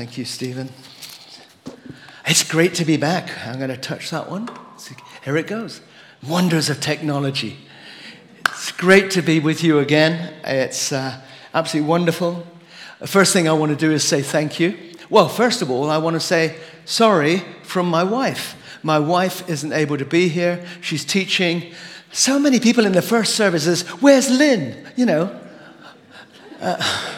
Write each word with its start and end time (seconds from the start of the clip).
Thank 0.00 0.16
you, 0.16 0.24
Stephen. 0.24 0.70
It's 2.24 2.42
great 2.42 2.72
to 2.76 2.86
be 2.86 2.96
back. 2.96 3.46
I'm 3.46 3.58
going 3.58 3.68
to 3.68 3.76
touch 3.76 4.08
that 4.08 4.30
one. 4.30 4.48
Here 5.22 5.36
it 5.36 5.46
goes. 5.46 5.82
Wonders 6.26 6.70
of 6.70 6.80
technology. 6.80 7.58
It's 8.46 8.72
great 8.72 9.10
to 9.10 9.20
be 9.20 9.40
with 9.40 9.62
you 9.62 9.78
again. 9.78 10.32
It's 10.42 10.90
uh, 10.90 11.20
absolutely 11.52 11.86
wonderful. 11.90 12.46
The 13.00 13.08
first 13.08 13.34
thing 13.34 13.46
I 13.46 13.52
want 13.52 13.72
to 13.72 13.76
do 13.76 13.92
is 13.92 14.02
say 14.02 14.22
thank 14.22 14.58
you. 14.58 14.78
Well, 15.10 15.28
first 15.28 15.60
of 15.60 15.70
all, 15.70 15.90
I 15.90 15.98
want 15.98 16.14
to 16.14 16.20
say 16.20 16.56
sorry 16.86 17.42
from 17.62 17.86
my 17.86 18.02
wife. 18.02 18.56
My 18.82 18.98
wife 18.98 19.50
isn't 19.50 19.74
able 19.74 19.98
to 19.98 20.06
be 20.06 20.28
here. 20.28 20.64
She's 20.80 21.04
teaching. 21.04 21.74
So 22.10 22.38
many 22.38 22.58
people 22.58 22.86
in 22.86 22.92
the 22.92 23.02
first 23.02 23.34
services, 23.34 23.82
where's 24.00 24.30
Lynn? 24.30 24.82
You 24.96 25.04
know. 25.04 25.40
Uh, 26.58 27.16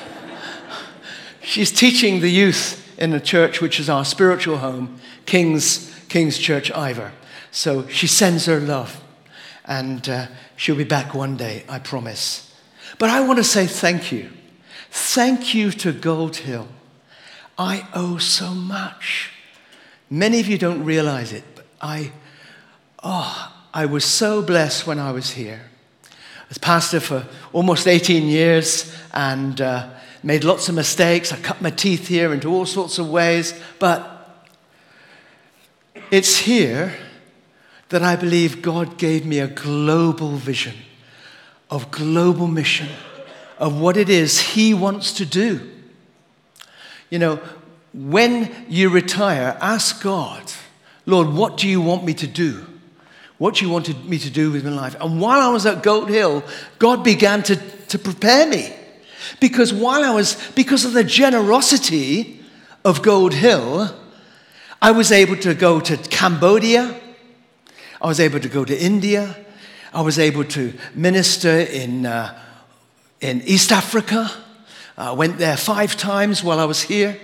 she's 1.43 1.73
teaching 1.73 2.21
the 2.21 2.31
youth 2.31 2.79
in 2.99 3.11
the 3.11 3.21
church, 3.21 3.61
which 3.61 3.81
is 3.81 3.89
our 3.91 4.05
spiritual 4.05 4.59
home, 4.59 4.99
King's, 5.27 5.93
King's 6.09 6.39
Church 6.39 6.71
Iver. 6.71 7.13
So 7.51 7.87
she 7.89 8.07
sends 8.07 8.47
her 8.47 8.61
love. 8.61 9.03
And 9.65 10.09
uh, 10.09 10.27
she'll 10.57 10.77
be 10.77 10.85
back 10.85 11.15
one 11.15 11.37
day, 11.37 11.65
I 11.69 11.79
promise. 11.79 12.53
But 12.99 13.11
I 13.11 13.21
want 13.21 13.39
to 13.39 13.45
say 13.45 13.67
thank 13.67 14.11
you. 14.11 14.31
Thank 14.91 15.55
you 15.55 15.71
to 15.73 15.93
Gold 15.93 16.37
Hill. 16.37 16.69
I 17.57 17.87
owe 17.95 18.19
so 18.19 18.51
much. 18.51 19.31
Many 20.11 20.41
of 20.41 20.49
you 20.49 20.59
don't 20.59 20.85
realize 20.85 21.33
it, 21.33 21.45
but 21.55 21.67
I, 21.81 22.13
oh, 23.03 23.53
I 23.73 23.87
was 23.87 24.05
so 24.05 24.43
blessed 24.43 24.87
when 24.87 24.99
I 24.99 25.13
was 25.13 25.31
here. 25.31 25.63
As 26.51 26.59
pastor 26.59 27.01
for 27.01 27.27
almost 27.53 27.87
18 27.87 28.27
years 28.27 28.95
and 29.15 29.61
uh, 29.61 29.89
made 30.23 30.45
lots 30.45 30.69
of 30.69 30.75
mistakes. 30.75 31.33
I 31.33 31.37
cut 31.37 31.61
my 31.61 31.71
teeth 31.71 32.09
here 32.09 32.33
into 32.33 32.49
all 32.49 32.67
sorts 32.67 32.99
of 32.99 33.11
ways, 33.11 33.59
but 33.79 34.47
it's 36.11 36.39
here 36.39 36.95
that 37.89 38.03
I 38.03 38.17
believe 38.17 38.63
God 38.63 38.97
gave 38.99 39.27
me 39.27 39.39
a 39.39 39.49
global 39.49 40.31
vision 40.31 40.75
of 41.71 41.91
global 41.91 42.47
mission 42.47 42.89
of 43.59 43.81
what 43.81 43.97
it 43.97 44.09
is 44.09 44.41
He 44.41 44.75
wants 44.75 45.13
to 45.15 45.27
do. 45.27 45.71
You 47.11 47.19
know, 47.19 47.41
when 47.93 48.51
you 48.69 48.89
retire, 48.89 49.57
ask 49.61 50.03
God, 50.03 50.43
Lord, 51.05 51.29
what 51.29 51.57
do 51.57 51.69
you 51.69 51.81
want 51.81 52.05
me 52.05 52.15
to 52.15 52.27
do? 52.27 52.67
What 53.39 53.57
do 53.57 53.65
you 53.65 53.73
want 53.73 54.09
me 54.09 54.19
to 54.19 54.31
do 54.31 54.53
with 54.53 54.65
my 54.65 54.71
life? 54.71 54.97
And 55.01 55.21
while 55.21 55.41
I 55.41 55.49
was 55.49 55.67
at 55.67 55.83
Gold 55.83 56.09
Hill, 56.09 56.45
God 56.79 57.03
began 57.03 57.43
to, 57.45 57.57
to 57.57 57.99
prepare 57.99 58.47
me. 58.47 58.73
Because 59.41 59.73
while 59.73 60.05
I 60.05 60.11
was, 60.11 60.37
because 60.55 60.85
of 60.85 60.93
the 60.93 61.05
generosity 61.05 62.41
of 62.85 63.03
Gold 63.03 63.35
Hill, 63.35 63.95
I 64.81 64.91
was 64.91 65.13
able 65.13 65.37
to 65.37 65.55
go 65.55 65.81
to 65.81 65.97
Cambodia. 65.97 67.01
I 68.01 68.07
was 68.07 68.19
able 68.19 68.41
to 68.41 68.49
go 68.49 68.65
to 68.65 68.77
India. 68.77 69.37
I 69.95 70.01
was 70.01 70.19
able 70.19 70.45
to 70.45 70.73
minister 70.95 71.61
in, 71.61 72.07
uh, 72.07 72.39
in 73.21 73.43
East 73.43 73.71
Africa. 73.71 74.31
I 74.97 75.13
went 75.13 75.39
there 75.39 75.57
five 75.57 75.97
times 75.97 76.43
while 76.43 76.59
I 76.59 76.65
was 76.65 76.83
here. 76.83 77.19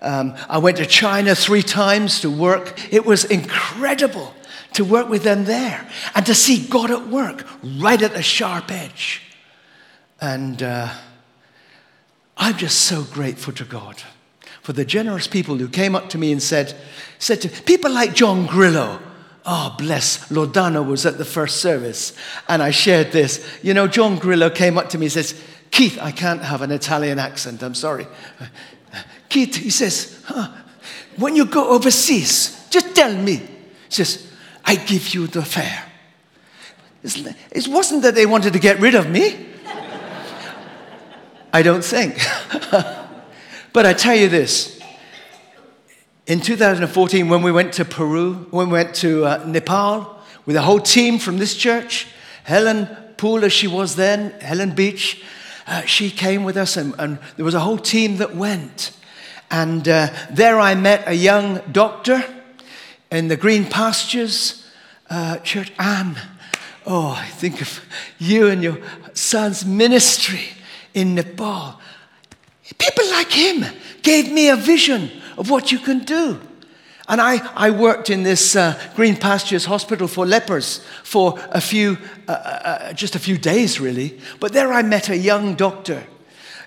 Um, 0.00 0.34
I 0.48 0.58
went 0.58 0.76
to 0.76 0.86
China 0.86 1.34
three 1.34 1.62
times 1.62 2.20
to 2.20 2.30
work. 2.30 2.92
It 2.92 3.04
was 3.04 3.24
incredible 3.24 4.34
to 4.74 4.84
work 4.84 5.08
with 5.08 5.22
them 5.22 5.44
there 5.44 5.88
and 6.14 6.24
to 6.26 6.34
see 6.34 6.66
God 6.66 6.90
at 6.90 7.08
work 7.08 7.46
right 7.62 8.00
at 8.00 8.12
the 8.12 8.22
sharp 8.22 8.70
edge. 8.70 9.22
And 10.20 10.62
uh, 10.62 10.92
I'm 12.36 12.56
just 12.56 12.80
so 12.80 13.02
grateful 13.02 13.52
to 13.54 13.64
God 13.64 14.02
for 14.62 14.72
the 14.72 14.84
generous 14.84 15.26
people 15.26 15.56
who 15.56 15.68
came 15.68 15.94
up 15.94 16.08
to 16.10 16.18
me 16.18 16.32
and 16.32 16.42
said, 16.42 16.74
said 17.18 17.40
to 17.42 17.48
people 17.48 17.90
like 17.90 18.14
John 18.14 18.46
Grillo, 18.46 19.00
Oh, 19.48 19.72
bless. 19.78 20.28
Lordano 20.28 20.84
was 20.84 21.06
at 21.06 21.18
the 21.18 21.24
first 21.24 21.58
service. 21.58 22.14
And 22.48 22.60
I 22.60 22.72
shared 22.72 23.12
this. 23.12 23.58
You 23.62 23.74
know, 23.74 23.86
John 23.86 24.18
Grillo 24.18 24.50
came 24.50 24.76
up 24.76 24.88
to 24.88 24.98
me 24.98 25.06
and 25.06 25.12
says, 25.12 25.40
Keith, 25.70 25.98
I 26.02 26.10
can't 26.10 26.42
have 26.42 26.62
an 26.62 26.72
Italian 26.72 27.20
accent. 27.20 27.62
I'm 27.62 27.76
sorry. 27.76 28.08
Keith, 29.28 29.54
he 29.54 29.70
says, 29.70 30.20
huh, 30.26 30.50
when 31.16 31.36
you 31.36 31.46
go 31.46 31.68
overseas, 31.68 32.66
just 32.70 32.96
tell 32.96 33.14
me. 33.14 33.36
He 33.36 33.44
says, 33.88 34.32
I 34.64 34.74
give 34.74 35.14
you 35.14 35.28
the 35.28 35.44
fare. 35.44 35.84
It 37.04 37.68
wasn't 37.68 38.02
that 38.02 38.16
they 38.16 38.26
wanted 38.26 38.52
to 38.54 38.58
get 38.58 38.80
rid 38.80 38.96
of 38.96 39.08
me. 39.08 39.46
I 41.52 41.62
don't 41.62 41.84
think. 41.84 42.18
but 43.72 43.86
I 43.86 43.92
tell 43.92 44.16
you 44.16 44.28
this 44.28 44.76
in 46.26 46.40
2014, 46.40 47.28
when 47.28 47.42
we 47.42 47.52
went 47.52 47.72
to 47.74 47.84
Peru, 47.84 48.48
when 48.50 48.66
we 48.66 48.72
went 48.72 48.96
to 48.96 49.24
uh, 49.24 49.44
Nepal 49.46 50.20
with 50.44 50.56
a 50.56 50.62
whole 50.62 50.80
team 50.80 51.20
from 51.20 51.38
this 51.38 51.54
church, 51.54 52.08
Helen 52.42 52.88
Poole, 53.16 53.44
as 53.44 53.52
she 53.52 53.68
was 53.68 53.94
then, 53.94 54.32
Helen 54.40 54.74
Beach, 54.74 55.22
uh, 55.68 55.82
she 55.82 56.10
came 56.10 56.42
with 56.42 56.56
us, 56.56 56.76
and, 56.76 56.94
and, 56.98 57.20
there 57.36 57.44
was 57.44 57.54
a 57.54 57.60
whole 57.60 57.78
team 57.78 58.16
that 58.16 58.34
went. 58.34 58.90
And 59.52 59.88
uh, 59.88 60.08
there 60.30 60.58
I 60.58 60.74
met 60.74 61.04
a 61.06 61.14
young 61.14 61.60
doctor 61.70 62.24
in 63.12 63.28
the 63.28 63.36
Green 63.36 63.64
Pastures 63.64 64.68
uh, 65.08 65.38
Church, 65.38 65.72
Anne. 65.78 66.18
Oh, 66.84 67.16
I 67.16 67.26
think 67.26 67.60
of 67.62 67.84
you 68.18 68.48
and 68.48 68.64
your 68.64 68.78
son's 69.14 69.64
ministry 69.64 70.55
in 70.96 71.14
Nepal. 71.14 71.78
People 72.78 73.08
like 73.10 73.30
him 73.30 73.64
gave 74.02 74.32
me 74.32 74.48
a 74.48 74.56
vision 74.56 75.10
of 75.38 75.50
what 75.50 75.70
you 75.70 75.78
can 75.78 76.00
do. 76.00 76.40
And 77.08 77.20
I, 77.20 77.38
I 77.54 77.70
worked 77.70 78.10
in 78.10 78.24
this 78.24 78.56
uh, 78.56 78.74
Green 78.96 79.14
Pastures 79.14 79.66
Hospital 79.66 80.08
for 80.08 80.26
lepers 80.26 80.80
for 81.04 81.38
a 81.50 81.60
few, 81.60 81.98
uh, 82.26 82.32
uh, 82.32 82.34
uh, 82.34 82.92
just 82.94 83.14
a 83.14 83.20
few 83.20 83.38
days 83.38 83.78
really. 83.78 84.18
But 84.40 84.52
there 84.52 84.72
I 84.72 84.82
met 84.82 85.08
a 85.08 85.16
young 85.16 85.54
doctor 85.54 86.04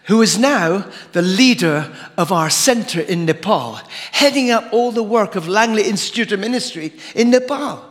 who 0.05 0.21
is 0.21 0.37
now 0.37 0.89
the 1.11 1.21
leader 1.21 1.93
of 2.17 2.31
our 2.31 2.49
center 2.49 3.01
in 3.01 3.25
Nepal, 3.25 3.79
heading 4.11 4.51
up 4.51 4.71
all 4.71 4.91
the 4.91 5.03
work 5.03 5.35
of 5.35 5.47
Langley 5.47 5.83
Institute 5.83 6.31
of 6.31 6.39
Ministry 6.39 6.93
in 7.15 7.31
Nepal. 7.31 7.83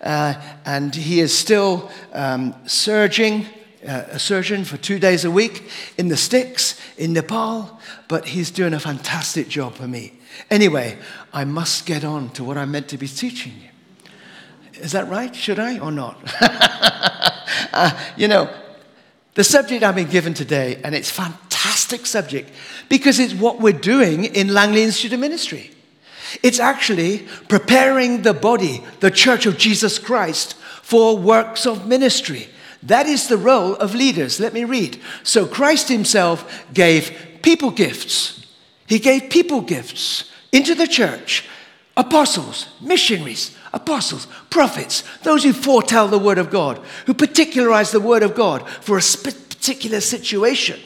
Uh, 0.00 0.34
and 0.66 0.94
he 0.94 1.20
is 1.20 1.36
still 1.36 1.90
um, 2.12 2.54
surging 2.66 3.46
a 3.86 4.18
surgeon 4.18 4.64
for 4.64 4.76
two 4.76 4.98
days 4.98 5.24
a 5.24 5.30
week 5.30 5.68
in 5.96 6.08
the 6.08 6.16
sticks 6.16 6.80
in 6.96 7.12
Nepal, 7.12 7.80
but 8.08 8.26
he's 8.26 8.50
doing 8.50 8.74
a 8.74 8.80
fantastic 8.80 9.48
job 9.48 9.74
for 9.74 9.86
me. 9.86 10.12
Anyway, 10.50 10.98
I 11.32 11.44
must 11.44 11.86
get 11.86 12.04
on 12.04 12.30
to 12.30 12.44
what 12.44 12.58
I'm 12.58 12.70
meant 12.70 12.88
to 12.88 12.98
be 12.98 13.08
teaching 13.08 13.52
you. 13.62 14.10
Is 14.80 14.92
that 14.92 15.08
right? 15.08 15.34
Should 15.34 15.58
I 15.58 15.78
or 15.78 15.90
not? 15.90 16.18
uh, 17.72 17.98
you 18.16 18.28
know, 18.28 18.52
the 19.34 19.44
subject 19.44 19.82
I've 19.82 19.94
been 19.94 20.08
given 20.08 20.34
today, 20.34 20.80
and 20.84 20.94
it's 20.94 21.10
a 21.10 21.14
fantastic 21.14 22.06
subject 22.06 22.50
because 22.88 23.18
it's 23.18 23.34
what 23.34 23.60
we're 23.60 23.72
doing 23.72 24.24
in 24.24 24.52
Langley 24.52 24.82
Institute 24.82 25.12
of 25.12 25.20
Ministry. 25.20 25.70
It's 26.42 26.58
actually 26.58 27.26
preparing 27.48 28.22
the 28.22 28.34
body, 28.34 28.84
the 29.00 29.10
church 29.10 29.46
of 29.46 29.56
Jesus 29.58 29.98
Christ, 29.98 30.54
for 30.82 31.16
works 31.16 31.66
of 31.66 31.86
ministry. 31.86 32.48
That 32.86 33.06
is 33.06 33.26
the 33.26 33.36
role 33.36 33.74
of 33.74 33.94
leaders. 33.94 34.38
Let 34.38 34.52
me 34.52 34.64
read. 34.64 35.00
So 35.22 35.46
Christ 35.46 35.88
himself 35.88 36.64
gave 36.72 37.38
people 37.42 37.70
gifts. 37.70 38.46
He 38.86 38.98
gave 39.00 39.30
people 39.30 39.60
gifts 39.60 40.30
into 40.52 40.74
the 40.74 40.86
church 40.86 41.44
apostles, 41.96 42.68
missionaries, 42.80 43.56
apostles, 43.72 44.26
prophets, 44.50 45.02
those 45.22 45.42
who 45.42 45.52
foretell 45.52 46.08
the 46.08 46.18
word 46.18 46.38
of 46.38 46.50
God, 46.50 46.78
who 47.06 47.14
particularize 47.14 47.90
the 47.90 48.00
word 48.00 48.22
of 48.22 48.34
God 48.34 48.68
for 48.68 48.98
a 48.98 49.00
particular 49.00 50.00
situation, 50.00 50.78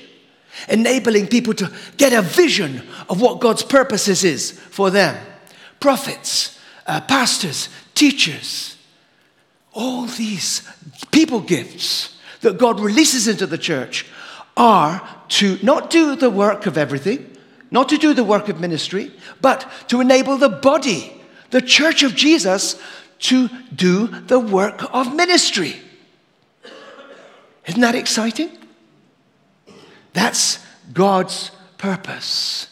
enabling 0.69 1.27
people 1.27 1.53
to 1.55 1.71
get 1.97 2.13
a 2.13 2.23
vision 2.23 2.87
of 3.09 3.21
what 3.21 3.41
God's 3.41 3.65
purposes 3.65 4.25
is 4.25 4.53
for 4.53 4.91
them. 4.91 5.21
Prophets, 5.81 6.59
uh, 6.87 7.01
pastors, 7.01 7.69
teachers, 7.95 8.77
all 9.73 10.07
these 10.07 10.69
people 11.11 11.41
gifts 11.41 12.17
that 12.41 12.59
God 12.59 12.81
releases 12.81 13.29
into 13.29 13.47
the 13.47 13.59
church 13.59 14.07
are 14.57 15.07
to 15.29 15.59
not 15.63 15.91
do 15.91 16.17
the 16.17 16.31
work 16.31 16.67
of 16.67 16.77
everything, 16.77 17.37
not 17.71 17.89
to 17.89 17.97
do 17.97 18.15
the 18.15 18.25
work 18.25 18.49
of 18.49 18.61
ministry, 18.61 19.13
but 19.41 19.71
to 19.89 20.01
enable 20.01 20.37
the 20.37 20.49
body, 20.49 21.13
the 21.51 21.63
church 21.63 22.03
of 22.03 22.15
Jesus, 22.15 22.81
to 23.21 23.49
do 23.75 24.07
the 24.07 24.41
work 24.41 24.93
of 24.95 25.15
ministry. 25.15 25.77
Isn't 27.67 27.81
that 27.83 27.95
exciting? 27.95 28.51
That's 30.13 30.59
God's 30.93 31.53
purpose. 31.79 32.67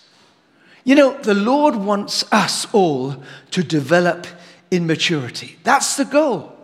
You 0.84 0.94
know, 0.94 1.18
the 1.18 1.34
Lord 1.34 1.76
wants 1.76 2.24
us 2.32 2.66
all 2.72 3.22
to 3.50 3.62
develop 3.62 4.26
in 4.70 4.86
maturity. 4.86 5.58
That's 5.62 5.96
the 5.96 6.04
goal. 6.04 6.57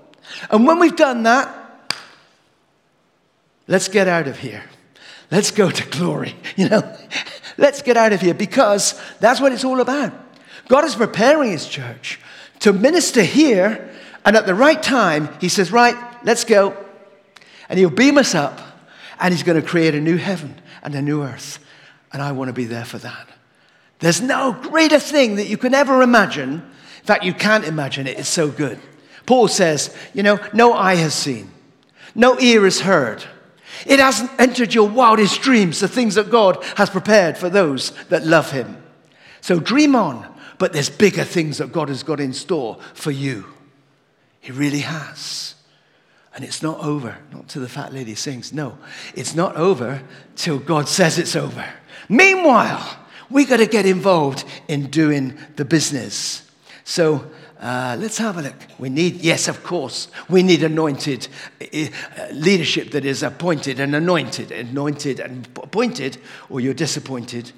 And 0.50 0.66
when 0.66 0.78
we've 0.78 0.96
done 0.96 1.24
that, 1.24 1.92
let's 3.66 3.88
get 3.88 4.08
out 4.08 4.28
of 4.28 4.38
here. 4.38 4.64
Let's 5.30 5.50
go 5.50 5.70
to 5.70 5.88
glory. 5.90 6.36
You 6.56 6.68
know, 6.68 6.96
Let's 7.56 7.82
get 7.82 7.96
out 7.96 8.12
of 8.12 8.20
here 8.20 8.34
because 8.34 9.00
that's 9.20 9.40
what 9.40 9.52
it's 9.52 9.64
all 9.64 9.80
about. 9.80 10.12
God 10.68 10.84
is 10.84 10.94
preparing 10.94 11.52
his 11.52 11.68
church 11.68 12.20
to 12.60 12.72
minister 12.72 13.22
here, 13.22 13.90
and 14.24 14.36
at 14.36 14.46
the 14.46 14.54
right 14.54 14.82
time, 14.82 15.28
he 15.40 15.48
says, 15.48 15.70
Right, 15.70 15.96
let's 16.24 16.44
go. 16.44 16.76
And 17.68 17.78
he'll 17.78 17.90
beam 17.90 18.18
us 18.18 18.34
up, 18.34 18.60
and 19.20 19.32
he's 19.32 19.42
going 19.42 19.60
to 19.60 19.66
create 19.66 19.94
a 19.94 20.00
new 20.00 20.16
heaven 20.16 20.60
and 20.82 20.94
a 20.94 21.02
new 21.02 21.22
earth. 21.22 21.58
And 22.12 22.22
I 22.22 22.32
want 22.32 22.48
to 22.48 22.52
be 22.52 22.64
there 22.64 22.84
for 22.84 22.98
that. 22.98 23.28
There's 23.98 24.20
no 24.20 24.52
greater 24.52 24.98
thing 24.98 25.36
that 25.36 25.48
you 25.48 25.56
can 25.56 25.74
ever 25.74 26.02
imagine. 26.02 26.54
In 26.54 27.04
fact, 27.04 27.24
you 27.24 27.34
can't 27.34 27.64
imagine 27.64 28.06
it. 28.06 28.18
It's 28.18 28.28
so 28.28 28.48
good. 28.50 28.78
Paul 29.26 29.48
says, 29.48 29.94
You 30.12 30.22
know, 30.22 30.38
no 30.52 30.72
eye 30.72 30.96
has 30.96 31.14
seen, 31.14 31.50
no 32.14 32.38
ear 32.38 32.64
has 32.64 32.80
heard. 32.80 33.24
It 33.86 33.98
hasn't 33.98 34.30
entered 34.38 34.72
your 34.72 34.88
wildest 34.88 35.42
dreams, 35.42 35.80
the 35.80 35.88
things 35.88 36.14
that 36.14 36.30
God 36.30 36.62
has 36.76 36.88
prepared 36.90 37.36
for 37.36 37.50
those 37.50 37.90
that 38.08 38.24
love 38.24 38.50
Him. 38.50 38.82
So 39.40 39.58
dream 39.60 39.94
on, 39.96 40.26
but 40.58 40.72
there's 40.72 40.88
bigger 40.88 41.24
things 41.24 41.58
that 41.58 41.72
God 41.72 41.88
has 41.88 42.02
got 42.02 42.20
in 42.20 42.32
store 42.32 42.78
for 42.94 43.10
you. 43.10 43.44
He 44.40 44.52
really 44.52 44.80
has. 44.80 45.54
And 46.34 46.44
it's 46.44 46.62
not 46.62 46.80
over, 46.80 47.16
not 47.32 47.48
till 47.48 47.62
the 47.62 47.68
fat 47.68 47.92
lady 47.92 48.14
sings. 48.14 48.52
No, 48.52 48.76
it's 49.14 49.34
not 49.34 49.56
over 49.56 50.02
till 50.36 50.58
God 50.58 50.88
says 50.88 51.18
it's 51.18 51.36
over. 51.36 51.64
Meanwhile, 52.08 52.98
we 53.30 53.44
got 53.44 53.58
to 53.58 53.66
get 53.66 53.86
involved 53.86 54.44
in 54.68 54.90
doing 54.90 55.38
the 55.56 55.64
business. 55.64 56.48
So 56.84 57.30
uh, 57.64 57.96
let's 57.98 58.18
have 58.18 58.36
a 58.36 58.42
look. 58.42 58.54
We 58.78 58.90
need, 58.90 59.22
yes, 59.22 59.48
of 59.48 59.64
course, 59.64 60.08
we 60.28 60.42
need 60.42 60.62
anointed 60.62 61.28
uh, 61.62 61.86
leadership 62.30 62.90
that 62.90 63.06
is 63.06 63.22
appointed 63.22 63.80
and 63.80 63.96
anointed, 63.96 64.52
anointed 64.52 65.18
and 65.18 65.48
appointed, 65.56 66.18
or 66.50 66.60
you're 66.60 66.74
disappointed, 66.74 67.52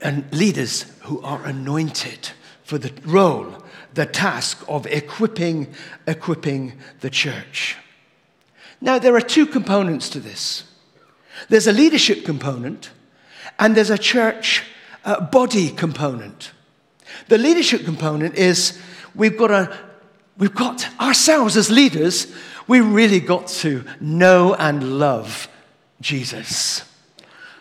and 0.00 0.24
leaders 0.32 0.86
who 1.02 1.20
are 1.20 1.44
anointed 1.44 2.30
for 2.64 2.78
the 2.78 2.90
role, 3.04 3.62
the 3.92 4.06
task 4.06 4.64
of 4.66 4.86
equipping, 4.86 5.74
equipping 6.06 6.72
the 7.00 7.10
church. 7.10 7.76
Now, 8.80 8.98
there 8.98 9.14
are 9.14 9.20
two 9.20 9.44
components 9.44 10.08
to 10.08 10.20
this. 10.20 10.64
There's 11.50 11.66
a 11.66 11.72
leadership 11.72 12.24
component, 12.24 12.90
and 13.58 13.76
there's 13.76 13.90
a 13.90 13.98
church 13.98 14.64
uh, 15.04 15.20
body 15.20 15.68
component. 15.68 16.52
The 17.28 17.36
leadership 17.36 17.84
component 17.84 18.36
is 18.36 18.80
we've 19.14 19.36
got, 19.36 19.50
a, 19.50 19.76
we've 20.38 20.54
got 20.54 20.86
ourselves 21.00 21.56
as 21.56 21.70
leaders, 21.70 22.32
we 22.66 22.80
really 22.80 23.20
got 23.20 23.48
to 23.48 23.84
know 24.00 24.54
and 24.54 24.98
love 24.98 25.48
Jesus. 26.00 26.84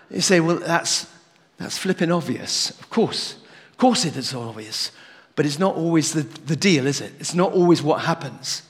You 0.09 0.21
say, 0.21 0.39
well, 0.39 0.57
that's, 0.57 1.07
that's 1.57 1.77
flipping 1.77 2.11
obvious. 2.11 2.71
Of 2.71 2.89
course. 2.89 3.35
Of 3.71 3.77
course 3.77 4.05
it 4.05 4.17
is 4.17 4.33
obvious. 4.33 4.91
But 5.35 5.45
it's 5.45 5.59
not 5.59 5.75
always 5.75 6.13
the, 6.13 6.21
the 6.21 6.55
deal, 6.55 6.87
is 6.87 7.01
it? 7.01 7.13
It's 7.19 7.33
not 7.33 7.53
always 7.53 7.81
what 7.81 8.01
happens. 8.01 8.63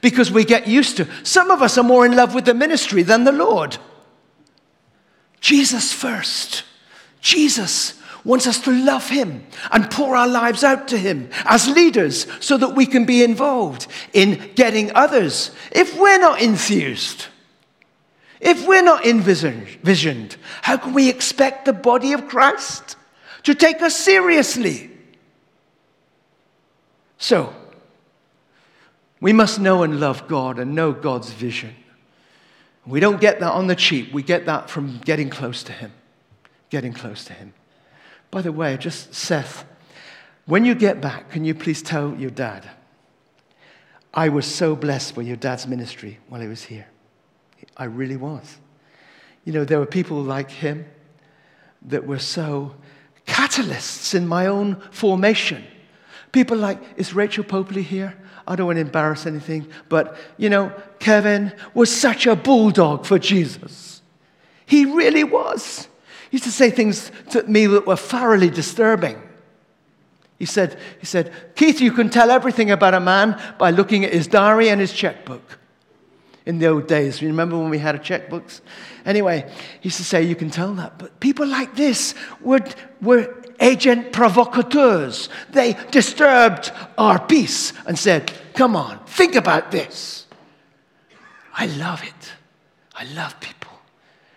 Because 0.00 0.30
we 0.30 0.44
get 0.44 0.66
used 0.66 0.96
to. 0.98 1.08
Some 1.24 1.50
of 1.50 1.62
us 1.62 1.78
are 1.78 1.84
more 1.84 2.06
in 2.06 2.14
love 2.14 2.34
with 2.34 2.44
the 2.44 2.54
ministry 2.54 3.02
than 3.02 3.24
the 3.24 3.32
Lord. 3.32 3.78
Jesus 5.40 5.92
first. 5.92 6.64
Jesus 7.20 8.00
wants 8.26 8.46
us 8.46 8.60
to 8.62 8.72
love 8.72 9.08
Him 9.08 9.46
and 9.70 9.90
pour 9.90 10.16
our 10.16 10.26
lives 10.26 10.64
out 10.64 10.88
to 10.88 10.98
Him 10.98 11.30
as 11.44 11.68
leaders 11.68 12.26
so 12.40 12.58
that 12.58 12.74
we 12.74 12.84
can 12.84 13.06
be 13.06 13.22
involved 13.22 13.86
in 14.12 14.50
getting 14.56 14.90
others. 14.94 15.52
If 15.70 15.96
we're 15.96 16.18
not 16.18 16.42
enthused, 16.42 17.26
if 18.40 18.66
we're 18.66 18.82
not 18.82 19.06
envisioned, 19.06 20.36
how 20.62 20.76
can 20.76 20.92
we 20.92 21.08
expect 21.08 21.64
the 21.64 21.72
body 21.72 22.12
of 22.12 22.28
Christ 22.28 22.96
to 23.44 23.54
take 23.54 23.80
us 23.80 23.96
seriously? 23.96 24.90
So, 27.18 27.54
we 29.20 29.32
must 29.32 29.58
know 29.58 29.82
and 29.84 30.00
love 30.00 30.28
God 30.28 30.58
and 30.58 30.74
know 30.74 30.92
God's 30.92 31.30
vision. 31.30 31.74
We 32.84 33.00
don't 33.00 33.20
get 33.20 33.40
that 33.40 33.52
on 33.52 33.68
the 33.68 33.74
cheap. 33.74 34.12
We 34.12 34.22
get 34.22 34.46
that 34.46 34.68
from 34.68 34.98
getting 34.98 35.30
close 35.30 35.62
to 35.64 35.72
Him. 35.72 35.92
Getting 36.70 36.92
close 36.92 37.24
to 37.24 37.32
Him. 37.32 37.54
By 38.30 38.42
the 38.42 38.52
way, 38.52 38.76
just 38.76 39.14
Seth, 39.14 39.64
when 40.46 40.64
you 40.64 40.74
get 40.74 41.00
back, 41.00 41.30
can 41.30 41.44
you 41.44 41.54
please 41.54 41.82
tell 41.82 42.14
your 42.14 42.30
dad? 42.30 42.68
I 44.14 44.28
was 44.28 44.46
so 44.46 44.74
blessed 44.74 45.14
by 45.14 45.22
your 45.22 45.36
dad's 45.36 45.66
ministry 45.66 46.18
while 46.28 46.40
he 46.40 46.48
was 46.48 46.64
here. 46.64 46.86
I 47.76 47.84
really 47.84 48.16
was. 48.16 48.56
You 49.44 49.52
know, 49.52 49.64
there 49.64 49.78
were 49.78 49.86
people 49.86 50.22
like 50.22 50.50
him 50.50 50.86
that 51.82 52.06
were 52.06 52.18
so 52.18 52.74
catalysts 53.26 54.14
in 54.14 54.26
my 54.26 54.46
own 54.46 54.80
formation. 54.90 55.64
People 56.32 56.56
like, 56.56 56.80
is 56.96 57.14
Rachel 57.14 57.44
Popely 57.44 57.82
here? 57.82 58.16
I 58.46 58.56
don't 58.56 58.66
want 58.66 58.76
to 58.76 58.82
embarrass 58.82 59.26
anything, 59.26 59.68
but 59.88 60.16
you 60.36 60.48
know, 60.48 60.72
Kevin 60.98 61.52
was 61.74 61.94
such 61.94 62.26
a 62.26 62.36
bulldog 62.36 63.04
for 63.04 63.18
Jesus. 63.18 64.02
He 64.64 64.84
really 64.84 65.24
was. 65.24 65.88
He 66.30 66.36
used 66.36 66.44
to 66.44 66.52
say 66.52 66.70
things 66.70 67.10
to 67.30 67.42
me 67.44 67.66
that 67.66 67.86
were 67.86 67.96
thoroughly 67.96 68.50
disturbing. 68.50 69.22
He 70.38 70.44
said, 70.44 70.78
he 71.00 71.06
said, 71.06 71.32
Keith, 71.54 71.80
you 71.80 71.92
can 71.92 72.10
tell 72.10 72.30
everything 72.30 72.70
about 72.70 72.94
a 72.94 73.00
man 73.00 73.40
by 73.58 73.70
looking 73.70 74.04
at 74.04 74.12
his 74.12 74.26
diary 74.26 74.68
and 74.68 74.80
his 74.80 74.92
checkbook. 74.92 75.58
In 76.44 76.58
the 76.58 76.66
old 76.66 76.86
days, 76.86 77.20
you 77.20 77.28
remember 77.28 77.58
when 77.58 77.70
we 77.70 77.78
had 77.78 78.00
checkbooks? 78.02 78.60
Anyway, 79.04 79.50
he 79.80 79.86
used 79.86 79.96
to 79.96 80.04
say, 80.04 80.22
You 80.22 80.36
can 80.36 80.50
tell 80.50 80.74
that. 80.74 80.96
But 80.96 81.18
people 81.18 81.46
like 81.46 81.74
this 81.74 82.14
were, 82.40 82.64
were 83.00 83.34
agent 83.58 84.12
provocateurs. 84.12 85.28
They 85.50 85.76
disturbed 85.90 86.70
our 86.98 87.24
peace 87.24 87.72
and 87.86 87.98
said, 87.98 88.32
Come 88.54 88.76
on, 88.76 89.04
think 89.06 89.34
about 89.34 89.72
this. 89.72 90.26
I 91.52 91.66
love 91.66 92.04
it. 92.04 92.32
I 92.94 93.04
love 93.14 93.40
people 93.40 93.72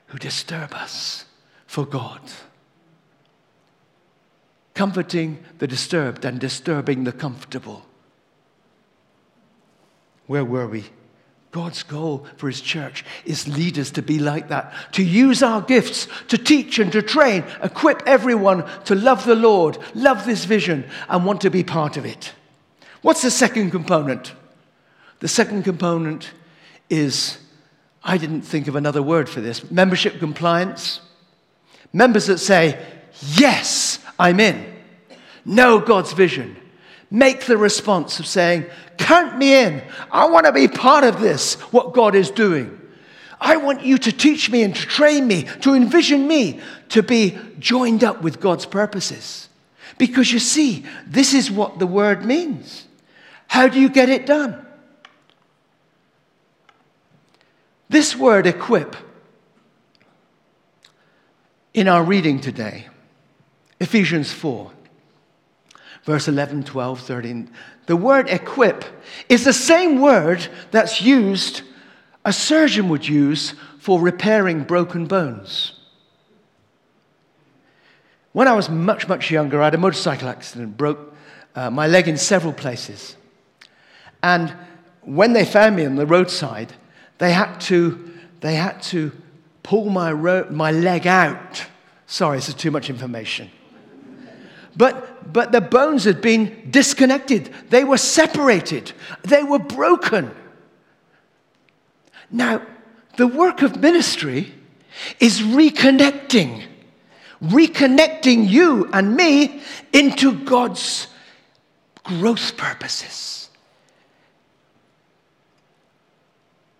who 0.08 0.18
disturb 0.18 0.74
us 0.74 1.26
for 1.70 1.86
God. 1.86 2.20
Comforting 4.74 5.38
the 5.60 5.68
disturbed 5.68 6.26
and 6.26 6.40
disturbing 6.40 7.04
the 7.04 7.12
comfortable. 7.12 7.86
Where 10.26 10.44
were 10.44 10.66
we? 10.66 10.86
God's 11.52 11.84
goal 11.84 12.26
for 12.38 12.48
his 12.48 12.60
church 12.60 13.06
is 13.24 13.48
leaders 13.48 13.92
to 13.92 14.02
be 14.02 14.18
like 14.18 14.48
that, 14.48 14.74
to 14.94 15.04
use 15.04 15.44
our 15.44 15.62
gifts 15.62 16.08
to 16.30 16.40
teach 16.40 16.80
and 16.80 16.92
to 16.92 17.04
train, 17.04 17.44
equip 17.62 18.02
everyone 18.08 18.68
to 18.86 18.96
love 18.96 19.24
the 19.26 19.36
Lord, 19.36 19.78
love 19.94 20.26
this 20.26 20.46
vision, 20.46 20.90
and 21.08 21.24
want 21.24 21.42
to 21.42 21.52
be 21.52 21.64
part 21.64 21.98
of 21.98 22.06
it. 22.06 22.34
What's 23.04 23.22
the 23.22 23.30
second 23.30 23.70
component? 23.70 24.34
The 25.20 25.28
second 25.28 25.66
component 25.66 26.32
is 26.90 27.38
I 28.04 28.18
didn't 28.18 28.42
think 28.42 28.68
of 28.68 28.76
another 28.76 29.04
word 29.04 29.30
for 29.30 29.40
this 29.40 29.70
membership 29.70 30.18
compliance. 30.18 31.02
Members 31.94 32.28
that 32.28 32.40
say, 32.40 32.84
Yes, 33.22 34.00
I'm 34.18 34.40
in. 34.40 34.66
Know 35.46 35.80
God's 35.80 36.14
vision. 36.14 36.56
Make 37.12 37.46
the 37.46 37.58
response 37.58 38.20
of 38.20 38.28
saying, 38.28 38.66
Count 38.98 39.38
me 39.38 39.64
in. 39.64 39.82
I 40.12 40.28
want 40.28 40.46
to 40.46 40.52
be 40.52 40.68
part 40.68 41.04
of 41.04 41.20
this, 41.20 41.56
what 41.72 41.94
God 41.94 42.16
is 42.16 42.30
doing. 42.30 42.76
I 43.42 43.58
want 43.58 43.84
you 43.84 43.98
to 43.98 44.12
teach 44.12 44.50
me 44.50 44.64
and 44.64 44.76
to 44.76 44.86
train 44.86 45.26
me, 45.28 45.44
to 45.62 45.74
envision 45.74 46.28
me 46.28 46.60
to 46.90 47.02
be 47.02 47.38
joined 47.58 48.04
up 48.04 48.22
with 48.22 48.40
God's 48.40 48.66
purposes. 48.66 49.48
Because 49.98 50.32
you 50.32 50.40
see, 50.40 50.86
this 51.08 51.34
is 51.34 51.50
what 51.50 51.80
the 51.80 51.88
word 51.88 52.26
means. 52.26 52.86
How 53.48 53.68
do 53.68 53.80
you 53.80 53.90
get 53.90 54.10
it 54.10 54.26
done? 54.26 54.66
This 57.88 58.16
word, 58.16 58.46
equip, 58.46 58.96
in 61.74 61.88
our 61.88 62.04
reading 62.04 62.40
today, 62.40 62.88
Ephesians 63.80 64.32
4, 64.32 64.72
verse 66.04 66.28
11, 66.28 66.64
12, 66.64 67.00
13. 67.00 67.50
The 67.86 67.96
word 67.96 68.30
equip 68.30 68.86
is 69.30 69.44
the 69.44 69.54
same 69.54 70.02
word 70.02 70.48
that's 70.72 71.02
used, 71.02 71.62
a 72.26 72.34
surgeon 72.34 72.90
would 72.90 73.08
use 73.08 73.54
for 73.80 74.00
repairing 74.00 74.64
broken 74.64 75.06
bones. 75.06 75.74
When 78.32 78.48
I 78.48 78.54
was 78.54 78.70
much, 78.70 79.08
much 79.08 79.32
younger, 79.32 79.62
I 79.62 79.66
had 79.66 79.76
a 79.76 79.80
motorcycle 79.80 80.30
accident, 80.30 80.78
broke 80.78 81.16
uh, 81.56 81.70
my 81.70 81.88
leg 81.88 82.08
in 82.08 82.18
several 82.18 82.54
places. 82.54 83.16
And 84.22 84.54
when 85.02 85.34
they 85.34 85.46
found 85.46 85.76
me 85.76 85.86
on 85.86 85.96
the 85.96 86.06
roadside, 86.06 86.74
they 87.18 87.32
had 87.32 87.60
to, 87.62 88.12
they 88.42 88.56
had 88.56 88.82
to 88.84 89.12
pull 89.70 89.88
my, 89.92 90.12
ro- 90.12 90.48
my 90.50 90.72
leg 90.72 91.06
out. 91.06 91.64
Sorry, 92.08 92.40
this 92.40 92.50
is 92.50 92.56
too 92.56 92.72
much 92.72 92.90
information. 92.90 93.52
But, 94.76 95.32
but 95.32 95.52
the 95.52 95.62
bones 95.62 96.06
had 96.06 96.22
been 96.22 96.72
disconnected, 96.72 97.54
they 97.70 97.84
were 97.84 98.00
separated, 98.00 98.94
they 99.22 99.44
were 99.44 99.60
broken. 99.60 100.32
Now, 102.32 102.66
the 103.18 103.28
work 103.28 103.62
of 103.62 103.80
ministry 103.80 104.56
is 105.20 105.40
reconnecting 105.40 106.64
reconnecting 107.44 108.50
you 108.50 108.90
and 108.92 109.16
me 109.16 109.62
into 109.94 110.44
God's 110.44 111.08
growth 112.04 112.58
purposes. 112.58 113.50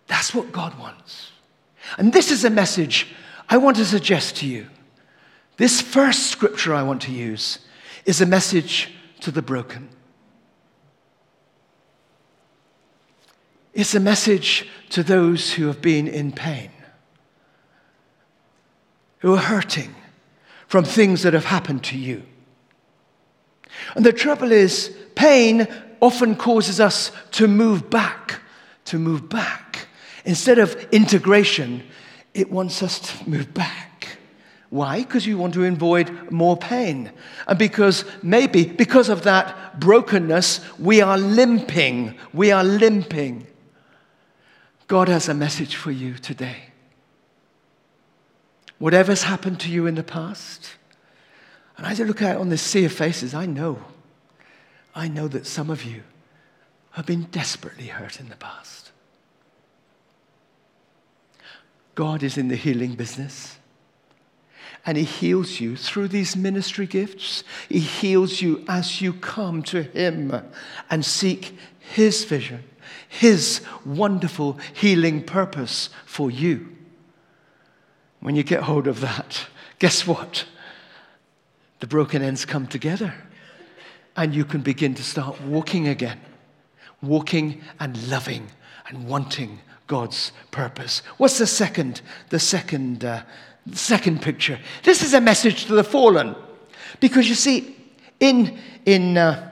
That's 0.08 0.34
what 0.34 0.52
God 0.52 0.78
wants. 0.78 1.29
And 1.98 2.14
this 2.14 2.32
is 2.32 2.46
a 2.46 2.50
message 2.50 3.08
I 3.50 3.58
want 3.58 3.78
to 3.78 3.86
suggest 3.86 4.38
to 4.38 4.48
you. 4.48 4.68
This 5.58 5.82
first 5.82 6.28
scripture 6.28 6.74
I 6.74 6.84
want 6.84 7.02
to 7.04 7.12
use 7.12 7.60
is 8.06 8.22
a 8.22 8.26
message 8.26 8.94
to 9.22 9.32
the 9.32 9.42
broken. 9.42 9.90
It's 13.74 13.96
a 13.96 14.00
message 14.00 14.68
to 14.90 15.04
those 15.04 15.54
who 15.54 15.68
have 15.68 15.82
been 15.82 16.08
in 16.08 16.32
pain, 16.32 16.72
who 19.20 19.34
are 19.34 19.38
hurting 19.38 19.96
from 20.68 20.84
things 20.84 21.24
that 21.24 21.34
have 21.34 21.46
happened 21.46 21.84
to 21.86 21.98
you. 21.98 22.24
And 23.96 24.06
the 24.06 24.14
trouble 24.14 24.52
is, 24.52 24.96
pain 25.16 25.68
often 26.02 26.36
causes 26.36 26.80
us 26.80 27.12
to 27.32 27.48
move 27.48 27.90
back, 27.90 28.42
to 28.86 28.98
move 28.98 29.30
back. 29.30 29.69
Instead 30.26 30.60
of 30.60 30.76
integration, 30.92 31.84
it 32.34 32.52
wants 32.52 32.84
us 32.84 33.00
to 33.00 33.30
move 33.30 33.54
back. 33.54 34.18
Why? 34.70 35.00
Because 35.02 35.26
you 35.26 35.38
want 35.38 35.56
to 35.56 35.66
avoid 35.66 36.32
more 36.32 36.56
pain. 36.56 37.12
And 37.48 37.58
because 37.58 38.06
maybe 38.22 38.66
because 38.66 39.10
of 39.10 39.24
that 39.24 39.80
brokenness, 39.80 40.62
we 40.80 41.02
are 41.02 41.18
limping. 41.18 42.16
We 42.34 42.52
are 42.52 42.64
limping. 42.64 43.48
God 44.88 45.08
has 45.08 45.28
a 45.28 45.34
message 45.34 45.76
for 45.76 45.92
you 45.92 46.16
today. 46.16 46.66
Whatever's 48.78 49.24
happened 49.24 49.60
to 49.62 49.70
you 49.70 49.88
in 49.88 49.96
the 49.96 50.04
past, 50.04 50.72
and 51.78 51.86
as 51.86 52.00
I 52.00 52.04
look 52.04 52.22
out 52.22 52.38
on 52.38 52.50
this 52.50 52.62
sea 52.62 52.86
of 52.86 52.94
faces, 52.94 53.34
I 53.34 53.46
know, 53.46 53.80
I 54.96 55.08
know 55.08 55.28
that 55.28 55.46
some 55.46 55.70
of 55.70 55.84
you 55.84 56.04
have 56.92 57.06
been 57.06 57.24
desperately 57.26 57.88
hurt 57.88 58.20
in 58.20 58.30
the 58.30 58.36
past. 58.36 58.89
God 62.00 62.24
is 62.24 62.38
in 62.38 62.48
the 62.48 62.56
healing 62.56 62.96
business. 62.96 63.58
And 64.86 64.98
He 64.98 65.04
heals 65.04 65.60
you 65.60 65.76
through 65.76 66.08
these 66.08 66.34
ministry 66.34 66.88
gifts. 66.88 67.44
He 67.68 67.80
heals 67.80 68.42
you 68.42 68.64
as 68.70 69.02
you 69.02 69.12
come 69.12 69.64
to 69.64 69.84
Him 69.84 70.34
and 70.90 71.04
seek 71.04 71.58
His 71.78 72.24
vision, 72.24 72.64
His 73.10 73.60
wonderful 73.86 74.58
healing 74.74 75.22
purpose 75.26 75.90
for 76.06 76.32
you. 76.32 76.74
When 78.22 78.34
you 78.34 78.44
get 78.44 78.64
hold 78.64 78.88
of 78.88 79.02
that, 79.02 79.48
guess 79.78 80.08
what? 80.08 80.46
The 81.82 81.88
broken 81.88 82.22
ends 82.22 82.46
come 82.46 82.68
together 82.68 83.14
and 84.16 84.34
you 84.34 84.46
can 84.46 84.62
begin 84.62 84.96
to 84.96 85.04
start 85.04 85.42
walking 85.42 85.90
again. 85.90 86.22
Walking 87.02 87.62
and 87.78 88.08
loving 88.08 88.48
and 88.88 89.06
wanting 89.06 89.60
God's 89.90 90.32
purpose. 90.52 91.02
What's 91.18 91.40
the 91.40 91.48
second? 91.48 92.02
The 92.30 92.40
second, 92.40 93.04
uh, 93.04 93.24
second 93.74 94.22
picture. 94.22 94.60
This 94.84 95.04
is 95.04 95.14
a 95.14 95.20
message 95.20 95.66
to 95.66 95.74
the 95.74 95.84
fallen, 95.84 96.36
because 97.00 97.28
you 97.28 97.36
see, 97.36 97.76
in 98.20 98.60
in 98.86 99.18
uh, 99.18 99.52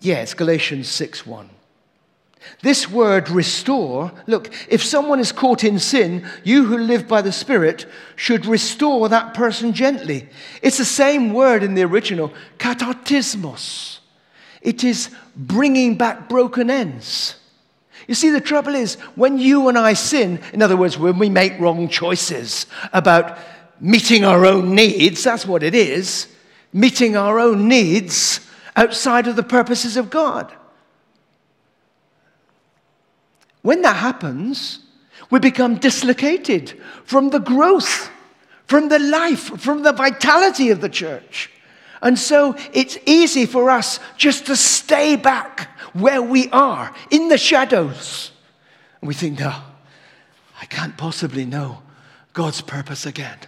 yeah, 0.00 0.22
it's 0.22 0.34
Galatians 0.34 0.88
six 0.88 1.26
one. 1.26 1.50
This 2.60 2.88
word 2.88 3.30
restore, 3.30 4.12
look, 4.26 4.52
if 4.68 4.82
someone 4.82 5.20
is 5.20 5.32
caught 5.32 5.64
in 5.64 5.78
sin, 5.80 6.24
you 6.44 6.64
who 6.66 6.78
live 6.78 7.08
by 7.08 7.22
the 7.22 7.32
Spirit 7.32 7.86
should 8.14 8.46
restore 8.46 9.08
that 9.08 9.34
person 9.34 9.72
gently. 9.72 10.28
It's 10.60 10.78
the 10.78 10.84
same 10.84 11.32
word 11.32 11.62
in 11.64 11.74
the 11.74 11.82
original, 11.82 12.32
katartismos. 12.58 13.98
It 14.62 14.84
is 14.84 15.10
bringing 15.36 15.96
back 15.96 16.28
broken 16.28 16.70
ends. 16.70 17.36
You 18.08 18.14
see, 18.14 18.30
the 18.30 18.40
trouble 18.40 18.74
is 18.74 18.94
when 19.14 19.38
you 19.38 19.68
and 19.68 19.78
I 19.78 19.92
sin, 19.92 20.40
in 20.52 20.62
other 20.62 20.76
words, 20.76 20.98
when 20.98 21.18
we 21.18 21.28
make 21.28 21.58
wrong 21.58 21.88
choices 21.88 22.66
about 22.92 23.38
meeting 23.80 24.24
our 24.24 24.46
own 24.46 24.74
needs, 24.74 25.24
that's 25.24 25.46
what 25.46 25.62
it 25.62 25.74
is, 25.74 26.28
meeting 26.72 27.16
our 27.16 27.38
own 27.38 27.68
needs 27.68 28.40
outside 28.74 29.26
of 29.26 29.36
the 29.36 29.42
purposes 29.42 29.96
of 29.96 30.10
God. 30.10 30.52
When 33.62 33.82
that 33.82 33.96
happens, 33.96 34.80
we 35.30 35.38
become 35.38 35.76
dislocated 35.76 36.80
from 37.04 37.30
the 37.30 37.38
growth, 37.38 38.10
from 38.66 38.88
the 38.88 38.98
life, 38.98 39.60
from 39.60 39.82
the 39.82 39.92
vitality 39.92 40.70
of 40.70 40.80
the 40.80 40.88
church. 40.88 41.51
And 42.02 42.18
so 42.18 42.56
it's 42.72 42.98
easy 43.06 43.46
for 43.46 43.70
us 43.70 44.00
just 44.16 44.46
to 44.46 44.56
stay 44.56 45.14
back 45.14 45.78
where 45.94 46.20
we 46.20 46.50
are 46.50 46.92
in 47.10 47.28
the 47.28 47.38
shadows. 47.38 48.32
And 49.00 49.08
we 49.08 49.14
think, 49.14 49.38
no, 49.38 49.54
I 50.60 50.66
can't 50.66 50.96
possibly 50.96 51.44
know 51.44 51.80
God's 52.32 52.60
purpose 52.60 53.06
again. 53.06 53.38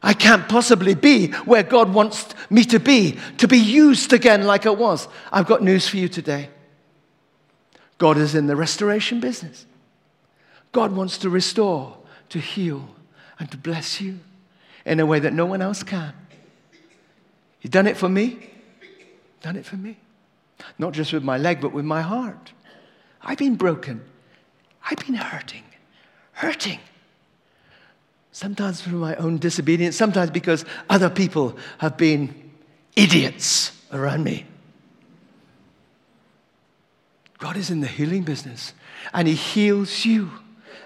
I 0.00 0.14
can't 0.14 0.48
possibly 0.48 0.94
be 0.94 1.32
where 1.44 1.64
God 1.64 1.92
wants 1.92 2.26
me 2.50 2.62
to 2.66 2.78
be, 2.78 3.18
to 3.38 3.48
be 3.48 3.58
used 3.58 4.12
again 4.12 4.44
like 4.44 4.64
I 4.64 4.70
was. 4.70 5.08
I've 5.32 5.46
got 5.46 5.62
news 5.62 5.88
for 5.88 5.96
you 5.96 6.08
today. 6.08 6.50
God 7.98 8.16
is 8.16 8.36
in 8.36 8.46
the 8.46 8.54
restoration 8.54 9.18
business. 9.18 9.66
God 10.70 10.92
wants 10.92 11.18
to 11.18 11.30
restore, 11.30 11.96
to 12.28 12.38
heal, 12.38 12.88
and 13.40 13.50
to 13.50 13.56
bless 13.56 14.00
you 14.00 14.20
in 14.84 15.00
a 15.00 15.06
way 15.06 15.18
that 15.18 15.32
no 15.32 15.46
one 15.46 15.62
else 15.62 15.82
can. 15.82 16.12
He's 17.58 17.70
done 17.70 17.86
it 17.86 17.96
for 17.96 18.08
me, 18.08 18.50
done 19.42 19.56
it 19.56 19.66
for 19.66 19.76
me. 19.76 19.98
Not 20.78 20.92
just 20.92 21.12
with 21.12 21.22
my 21.22 21.38
leg, 21.38 21.60
but 21.60 21.72
with 21.72 21.84
my 21.84 22.02
heart. 22.02 22.52
I've 23.22 23.38
been 23.38 23.56
broken. 23.56 24.02
I've 24.88 24.98
been 24.98 25.14
hurting, 25.14 25.64
hurting. 26.32 26.80
Sometimes 28.32 28.80
through 28.80 28.98
my 28.98 29.16
own 29.16 29.38
disobedience, 29.38 29.96
sometimes 29.96 30.30
because 30.30 30.64
other 30.88 31.10
people 31.10 31.56
have 31.78 31.96
been 31.96 32.52
idiots 32.94 33.72
around 33.92 34.24
me. 34.24 34.46
God 37.38 37.56
is 37.56 37.70
in 37.70 37.80
the 37.80 37.86
healing 37.86 38.22
business 38.22 38.72
and 39.12 39.28
He 39.28 39.34
heals 39.34 40.04
you 40.04 40.30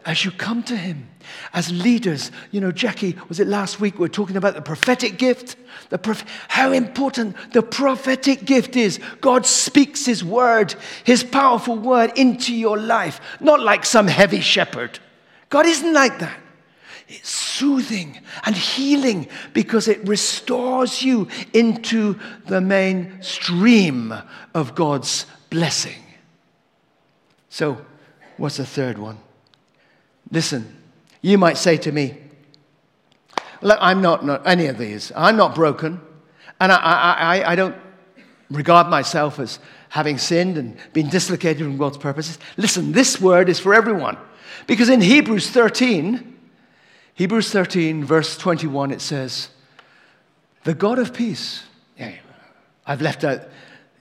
as 0.04 0.24
you 0.24 0.30
come 0.30 0.62
to 0.64 0.76
Him. 0.76 1.08
As 1.52 1.70
leaders, 1.72 2.30
you 2.50 2.60
know, 2.60 2.72
Jackie, 2.72 3.16
was 3.28 3.40
it 3.40 3.46
last 3.46 3.80
week? 3.80 3.98
We 3.98 4.06
are 4.06 4.10
talking 4.10 4.36
about 4.36 4.54
the 4.54 4.62
prophetic 4.62 5.18
gift. 5.18 5.56
The 5.90 5.98
prof- 5.98 6.24
how 6.48 6.72
important 6.72 7.36
the 7.52 7.62
prophetic 7.62 8.44
gift 8.44 8.76
is. 8.76 8.98
God 9.20 9.46
speaks 9.46 10.06
His 10.06 10.24
word, 10.24 10.74
His 11.04 11.22
powerful 11.22 11.76
word 11.76 12.12
into 12.16 12.54
your 12.54 12.78
life, 12.78 13.20
not 13.40 13.60
like 13.60 13.84
some 13.84 14.08
heavy 14.08 14.40
shepherd. 14.40 14.98
God 15.48 15.66
isn't 15.66 15.92
like 15.92 16.18
that. 16.18 16.38
It's 17.08 17.28
soothing 17.28 18.18
and 18.44 18.56
healing 18.56 19.28
because 19.52 19.86
it 19.86 20.06
restores 20.08 21.02
you 21.02 21.28
into 21.52 22.18
the 22.46 22.60
main 22.60 23.20
stream 23.22 24.14
of 24.54 24.74
God's 24.74 25.26
blessing. 25.50 26.02
So, 27.50 27.84
what's 28.38 28.56
the 28.56 28.64
third 28.64 28.98
one? 28.98 29.18
Listen, 30.32 30.76
you 31.20 31.38
might 31.38 31.56
say 31.56 31.76
to 31.76 31.92
me, 31.92 32.16
Look, 33.60 33.78
I'm 33.80 34.02
not, 34.02 34.24
not 34.26 34.44
any 34.44 34.66
of 34.66 34.76
these. 34.76 35.12
I'm 35.14 35.36
not 35.36 35.54
broken. 35.54 36.00
And 36.60 36.72
I, 36.72 36.76
I, 36.76 37.52
I 37.52 37.54
don't 37.54 37.76
regard 38.50 38.88
myself 38.88 39.38
as 39.38 39.60
having 39.88 40.18
sinned 40.18 40.58
and 40.58 40.76
been 40.92 41.08
dislocated 41.08 41.58
from 41.58 41.76
God's 41.76 41.96
purposes. 41.96 42.40
Listen, 42.56 42.90
this 42.90 43.20
word 43.20 43.48
is 43.48 43.60
for 43.60 43.72
everyone. 43.72 44.18
Because 44.66 44.88
in 44.88 45.00
Hebrews 45.00 45.48
13, 45.50 46.36
Hebrews 47.14 47.52
13, 47.52 48.04
verse 48.04 48.36
21, 48.36 48.90
it 48.90 49.00
says, 49.00 49.50
The 50.64 50.74
God 50.74 50.98
of 50.98 51.14
peace. 51.14 51.62
Yeah, 51.96 52.14
I've 52.84 53.00
left 53.00 53.22
out, 53.22 53.42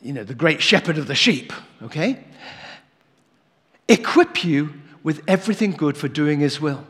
you 0.01 0.13
know, 0.13 0.23
the 0.23 0.33
great 0.33 0.63
shepherd 0.63 0.97
of 0.97 1.05
the 1.05 1.13
sheep, 1.13 1.53
okay? 1.83 2.23
equip 3.91 4.43
you 4.43 4.73
with 5.03 5.21
everything 5.27 5.71
good 5.71 5.97
for 5.97 6.07
doing 6.07 6.39
His 6.39 6.59
will. 6.59 6.85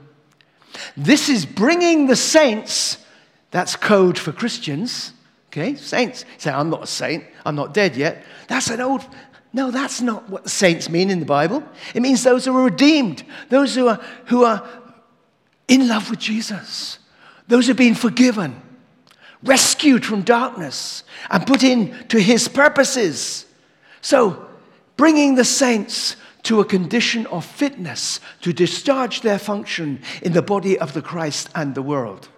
This 0.95 1.29
is 1.29 1.45
bringing 1.45 2.07
the 2.07 2.15
saints, 2.15 2.97
that's 3.51 3.75
code 3.75 4.17
for 4.17 4.31
Christians, 4.31 5.13
okay? 5.49 5.75
Saints. 5.75 6.25
Say, 6.37 6.51
I'm 6.51 6.69
not 6.69 6.83
a 6.83 6.87
saint, 6.87 7.25
I'm 7.45 7.55
not 7.55 7.73
dead 7.73 7.95
yet. 7.95 8.23
That's 8.47 8.69
an 8.69 8.81
old, 8.81 9.05
no, 9.53 9.71
that's 9.71 10.01
not 10.01 10.29
what 10.29 10.43
the 10.43 10.49
saints 10.49 10.89
mean 10.89 11.09
in 11.09 11.19
the 11.19 11.25
Bible. 11.25 11.63
It 11.93 12.01
means 12.01 12.23
those 12.23 12.45
who 12.45 12.55
are 12.55 12.63
redeemed, 12.63 13.23
those 13.49 13.75
who 13.75 13.87
are, 13.87 14.01
who 14.25 14.45
are 14.45 14.65
in 15.67 15.87
love 15.87 16.09
with 16.09 16.19
Jesus, 16.19 16.99
those 17.47 17.65
who 17.65 17.71
have 17.71 17.77
been 17.77 17.95
forgiven, 17.95 18.61
rescued 19.43 20.05
from 20.05 20.21
darkness, 20.21 21.03
and 21.29 21.45
put 21.45 21.63
into 21.63 22.19
His 22.19 22.47
purposes. 22.47 23.45
So, 24.01 24.47
bringing 24.95 25.35
the 25.35 25.45
saints 25.45 26.15
to 26.43 26.59
a 26.59 26.65
condition 26.65 27.25
of 27.27 27.45
fitness 27.45 28.19
to 28.41 28.53
discharge 28.53 29.21
their 29.21 29.39
function 29.39 30.01
in 30.21 30.33
the 30.33 30.41
body 30.41 30.77
of 30.79 30.93
the 30.93 31.01
Christ 31.01 31.49
and 31.55 31.75
the 31.75 31.81
world. 31.81 32.29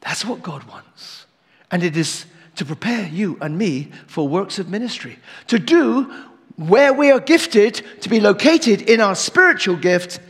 That's 0.00 0.24
what 0.24 0.42
God 0.42 0.64
wants. 0.64 1.26
And 1.70 1.82
it 1.82 1.96
is 1.96 2.26
to 2.56 2.64
prepare 2.64 3.06
you 3.06 3.38
and 3.40 3.56
me 3.56 3.90
for 4.06 4.26
works 4.26 4.58
of 4.58 4.68
ministry, 4.68 5.18
to 5.46 5.58
do 5.58 6.12
where 6.56 6.92
we 6.92 7.10
are 7.10 7.20
gifted, 7.20 7.82
to 8.00 8.08
be 8.08 8.20
located 8.20 8.82
in 8.82 9.00
our 9.00 9.14
spiritual 9.14 9.76
gift, 9.76 10.20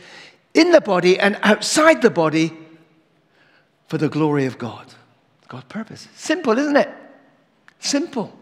in 0.53 0.71
the 0.71 0.81
body 0.81 1.19
and 1.19 1.37
outside 1.43 2.01
the 2.01 2.09
body 2.09 2.53
for 3.87 3.97
the 3.97 4.09
glory 4.09 4.45
of 4.45 4.57
God. 4.57 4.85
God's 5.47 5.65
purpose. 5.65 6.07
Simple, 6.15 6.57
isn't 6.57 6.77
it? 6.77 6.89
Simple. 7.79 8.37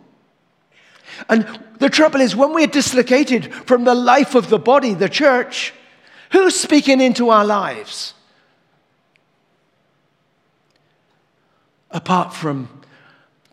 And 1.27 1.47
the 1.79 1.89
trouble 1.89 2.21
is, 2.21 2.35
when 2.35 2.53
we're 2.53 2.67
dislocated 2.67 3.53
from 3.53 3.83
the 3.83 3.95
life 3.95 4.35
of 4.35 4.49
the 4.49 4.59
body, 4.59 4.93
the 4.93 5.09
church, 5.09 5.73
who's 6.31 6.55
speaking 6.55 7.01
into 7.01 7.29
our 7.29 7.45
lives? 7.45 8.13
Apart 11.91 12.33
from 12.33 12.69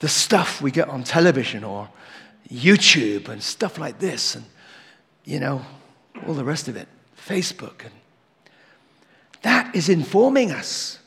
the 0.00 0.08
stuff 0.08 0.60
we 0.60 0.70
get 0.70 0.88
on 0.88 1.04
television 1.04 1.64
or 1.64 1.88
YouTube 2.50 3.28
and 3.28 3.42
stuff 3.42 3.78
like 3.78 3.98
this, 3.98 4.34
and, 4.34 4.44
you 5.25 5.40
know, 5.40 5.62
all 6.26 6.34
the 6.34 6.44
rest 6.44 6.68
of 6.68 6.76
it, 6.76 6.88
Facebook. 7.18 7.80
And 7.80 7.92
that 9.42 9.75
is 9.75 9.88
informing 9.88 10.52
us. 10.52 10.98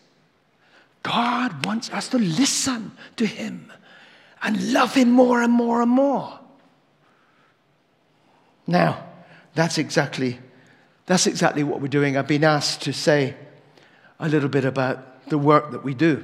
God 1.03 1.65
wants 1.65 1.89
us 1.91 2.09
to 2.09 2.17
listen 2.17 2.91
to 3.15 3.25
Him 3.25 3.71
and 4.41 4.74
love 4.74 4.93
Him 4.93 5.12
more 5.12 5.41
and 5.41 5.51
more 5.51 5.81
and 5.81 5.91
more. 5.91 6.39
Now, 8.67 9.03
that's 9.55 9.77
exactly, 9.77 10.39
that's 11.05 11.27
exactly 11.27 11.63
what 11.63 11.81
we're 11.81 11.88
doing. 11.88 12.15
I've 12.17 12.27
been 12.27 12.43
asked 12.43 12.84
to 12.84 12.93
say 12.93 13.36
a 14.19 14.29
little 14.29 14.50
bit 14.50 14.65
about 14.65 15.27
the 15.29 15.38
work 15.38 15.72
that 15.72 15.84
we 15.84 15.93
do. 15.93 16.24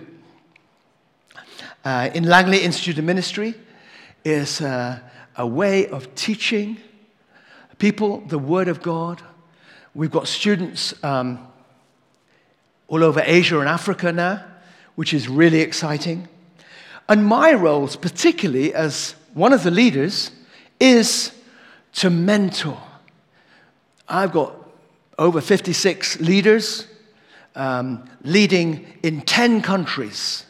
Uh, 1.84 2.10
in 2.14 2.24
Langley 2.24 2.62
Institute 2.62 2.98
of 2.98 3.06
Ministry 3.06 3.56
is 4.24 4.62
uh, 4.62 5.00
a 5.38 5.46
way 5.46 5.88
of 5.88 6.14
teaching 6.16 6.78
people 7.78 8.22
the 8.22 8.40
Word 8.40 8.68
of 8.68 8.82
God. 8.82 9.22
We've 9.94 10.12
got 10.12 10.28
students 10.28 10.94
um, 11.04 11.48
all 12.88 13.04
over 13.04 13.22
Asia 13.24 13.60
and 13.60 13.70
Africa 13.70 14.12
now, 14.12 14.44
which 14.96 15.14
is 15.14 15.28
really 15.28 15.62
exciting. 15.62 16.28
And 17.08 17.26
my 17.26 17.54
role, 17.54 17.88
particularly 17.88 18.74
as 18.74 19.16
one 19.34 19.54
of 19.54 19.64
the 19.64 19.72
leaders, 19.72 20.32
is 20.80 21.32
to 21.94 22.10
mentor. 22.10 22.82
I've 24.08 24.32
got 24.32 24.54
over 25.18 25.42
56 25.42 26.20
leaders 26.20 26.88
um, 27.56 28.10
leading 28.24 28.86
in 29.04 29.22
10 29.22 29.62
countries. 29.62 30.46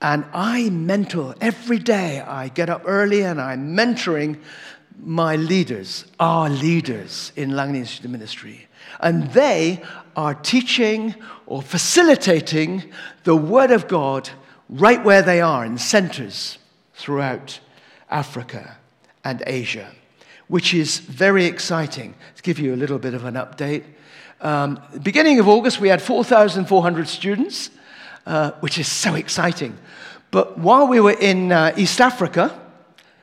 And 0.00 0.24
I 0.32 0.70
mentor 0.70 1.34
every 1.40 1.78
day. 1.78 2.20
I 2.20 2.48
get 2.48 2.68
up 2.68 2.82
early 2.84 3.22
and 3.22 3.40
I'm 3.40 3.74
mentoring 3.76 4.38
my 5.02 5.36
leaders, 5.36 6.04
our 6.20 6.48
leaders 6.48 7.32
in 7.36 7.56
Langley 7.56 7.80
Institute 7.80 8.10
Ministry. 8.10 8.68
And 9.00 9.30
they 9.32 9.82
are 10.14 10.34
teaching 10.34 11.14
or 11.46 11.60
facilitating 11.60 12.90
the 13.24 13.36
Word 13.36 13.70
of 13.70 13.88
God 13.88 14.30
right 14.68 15.02
where 15.04 15.22
they 15.22 15.40
are 15.40 15.64
in 15.64 15.78
centers 15.78 16.58
throughout 16.94 17.60
Africa 18.10 18.76
and 19.24 19.42
Asia, 19.46 19.90
which 20.48 20.74
is 20.74 20.98
very 20.98 21.44
exciting. 21.44 22.14
To 22.36 22.42
give 22.42 22.58
you 22.58 22.74
a 22.74 22.76
little 22.76 22.98
bit 22.98 23.14
of 23.14 23.24
an 23.24 23.34
update, 23.34 23.84
um, 24.40 24.80
beginning 25.02 25.40
of 25.40 25.48
August, 25.48 25.80
we 25.80 25.88
had 25.88 26.02
4,400 26.02 27.08
students, 27.08 27.70
uh, 28.26 28.52
which 28.60 28.78
is 28.78 28.86
so 28.86 29.14
exciting. 29.14 29.76
But 30.30 30.58
while 30.58 30.86
we 30.86 31.00
were 31.00 31.16
in 31.18 31.52
uh, 31.52 31.72
East 31.76 32.00
Africa, 32.00 32.60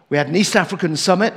we 0.10 0.18
had 0.18 0.28
an 0.28 0.36
East 0.36 0.56
African 0.56 0.96
summit. 0.96 1.34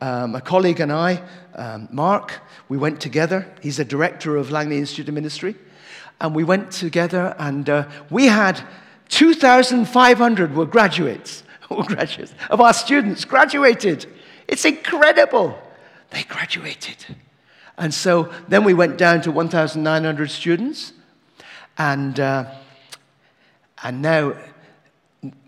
Um, 0.00 0.34
a 0.34 0.40
colleague 0.40 0.80
and 0.80 0.90
I, 0.90 1.22
um, 1.54 1.88
Mark, 1.92 2.40
we 2.68 2.78
went 2.78 3.00
together. 3.00 3.46
He's 3.60 3.78
a 3.78 3.84
director 3.84 4.36
of 4.36 4.50
Langley 4.50 4.78
Institute 4.78 5.08
of 5.08 5.14
Ministry. 5.14 5.54
And 6.20 6.34
we 6.34 6.42
went 6.42 6.70
together, 6.70 7.34
and 7.38 7.68
uh, 7.68 7.88
we 8.10 8.26
had 8.26 8.62
2,500 9.10 10.56
were 10.56 10.66
graduates, 10.66 11.42
or 11.68 11.84
graduates 11.84 12.32
of 12.48 12.60
our 12.60 12.72
students 12.72 13.24
graduated. 13.24 14.06
It's 14.48 14.64
incredible. 14.64 15.58
They 16.10 16.22
graduated. 16.24 17.16
And 17.78 17.94
so 17.94 18.32
then 18.48 18.64
we 18.64 18.74
went 18.74 18.98
down 18.98 19.22
to 19.22 19.32
1,900 19.32 20.30
students, 20.30 20.92
and, 21.78 22.18
uh, 22.18 22.52
and 23.82 24.02
now 24.02 24.34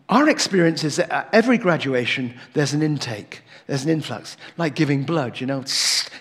our 0.08 0.28
experience 0.28 0.84
is 0.84 0.96
that 0.96 1.10
at 1.10 1.28
every 1.32 1.58
graduation, 1.58 2.34
there's 2.54 2.72
an 2.72 2.82
intake, 2.82 3.42
there's 3.66 3.84
an 3.84 3.90
influx, 3.90 4.36
like 4.56 4.74
giving 4.74 5.04
blood, 5.04 5.40
you 5.40 5.46
know, 5.46 5.64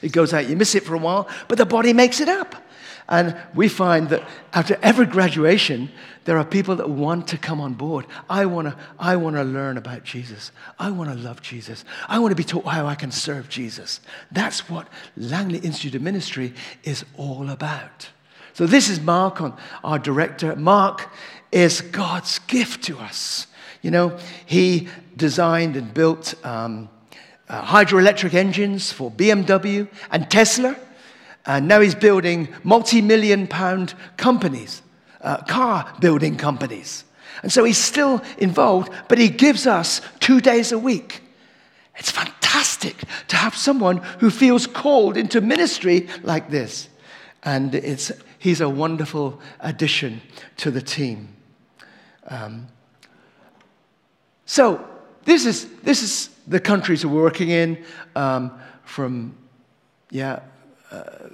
it 0.01 0.12
goes 0.12 0.34
out. 0.34 0.49
You 0.49 0.56
miss 0.56 0.75
it 0.75 0.84
for 0.84 0.95
a 0.95 0.97
while, 0.97 1.27
but 1.47 1.58
the 1.58 1.65
body 1.65 1.93
makes 1.93 2.19
it 2.19 2.30
up. 2.30 2.56
And 3.12 3.36
we 3.54 3.67
find 3.67 4.08
that 4.10 4.24
after 4.54 4.80
every 4.82 5.06
graduation, 5.06 5.91
there 6.24 6.38
are 6.38 6.45
people 6.45 6.78
that 6.78 6.89
want 6.89 7.28
to 7.28 7.38
come 7.38 7.60
on 7.60 7.74
board. 7.74 8.08
I 8.30 8.45
want 8.45 8.69
to 8.69 8.78
I 8.97 9.17
want 9.17 9.36
to 9.36 9.43
learn 9.43 9.78
about 9.78 10.06
Jesus. 10.06 10.54
I 10.80 10.91
want 10.91 11.10
to 11.10 11.17
love 11.17 11.41
Jesus. 11.41 11.84
I 12.08 12.19
want 12.19 12.32
to 12.32 12.38
be 12.38 12.45
taught 12.45 12.65
how 12.65 12.88
I 12.88 12.95
can 12.95 13.12
serve 13.12 13.50
Jesus. 13.50 14.00
That's 14.32 14.69
what 14.69 14.88
Langley 15.17 15.60
Institute 15.60 15.95
of 15.95 16.02
Ministry 16.02 16.54
is 16.86 17.04
all 17.17 17.50
about. 17.50 18.10
So 18.54 18.65
this 18.65 18.88
is 18.88 19.02
Mark, 19.02 19.41
on, 19.41 19.58
our 19.84 20.00
director. 20.00 20.56
Mark 20.56 21.10
is 21.52 21.82
God's 21.82 22.39
gift 22.39 22.86
to 22.86 22.97
us. 22.97 23.47
You 23.82 23.91
know, 23.91 24.17
he 24.45 24.88
designed 25.17 25.76
and 25.76 25.93
built 25.93 26.34
um, 26.45 26.88
uh, 27.50 27.62
hydroelectric 27.62 28.34
engines 28.36 28.93
for 28.93 29.12
BMW 29.12 29.89
and 30.12 30.32
Tesla. 30.32 30.78
And 31.45 31.67
now 31.67 31.82
he's 31.82 31.95
building 31.95 32.49
multi 32.63 33.01
million 33.01 33.47
pound 33.47 33.93
companies, 34.17 34.82
uh, 35.21 35.38
car 35.43 35.91
building 35.99 36.38
companies. 36.38 37.04
And 37.43 37.51
so 37.51 37.63
he's 37.63 37.77
still 37.77 38.21
involved, 38.38 38.91
but 39.08 39.17
he 39.17 39.30
gives 39.30 39.65
us 39.65 40.01
two 40.19 40.41
days 40.41 40.71
a 40.71 40.77
week. 40.77 41.21
It's 41.95 42.12
fantastic 42.12 43.04
to 43.30 43.36
have 43.36 43.56
someone 43.56 43.97
who 44.19 44.30
feels 44.30 44.67
called 44.67 45.17
into 45.17 45.41
ministry 45.41 46.08
like 46.23 46.49
this. 46.49 46.89
And 47.43 47.73
it's, 47.73 48.12
he's 48.38 48.62
a 48.62 48.69
wonderful 48.69 49.39
addition 49.60 50.21
to 50.58 50.71
the 50.71 50.82
team. 50.82 51.36
Um, 52.27 52.67
so, 54.45 54.88
this 55.25 55.45
is, 55.45 55.69
this 55.82 56.04
is 56.04 56.30
the 56.47 56.60
countries 56.60 57.06
we're 57.06 57.21
working 57.21 57.49
in 57.49 57.84
um, 58.15 58.60
from, 58.84 59.36
yeah, 60.10 60.34
uh, 60.34 60.39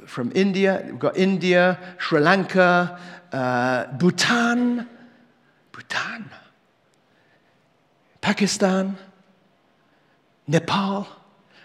from 0.05 0.31
India. 0.35 0.83
We've 0.85 0.99
got 0.99 1.17
India, 1.17 1.77
Sri 1.97 2.19
Lanka, 2.19 2.99
uh, 3.31 3.85
Bhutan, 3.97 4.87
Bhutan, 5.71 6.29
Pakistan, 8.21 8.97
Nepal, 10.47 11.07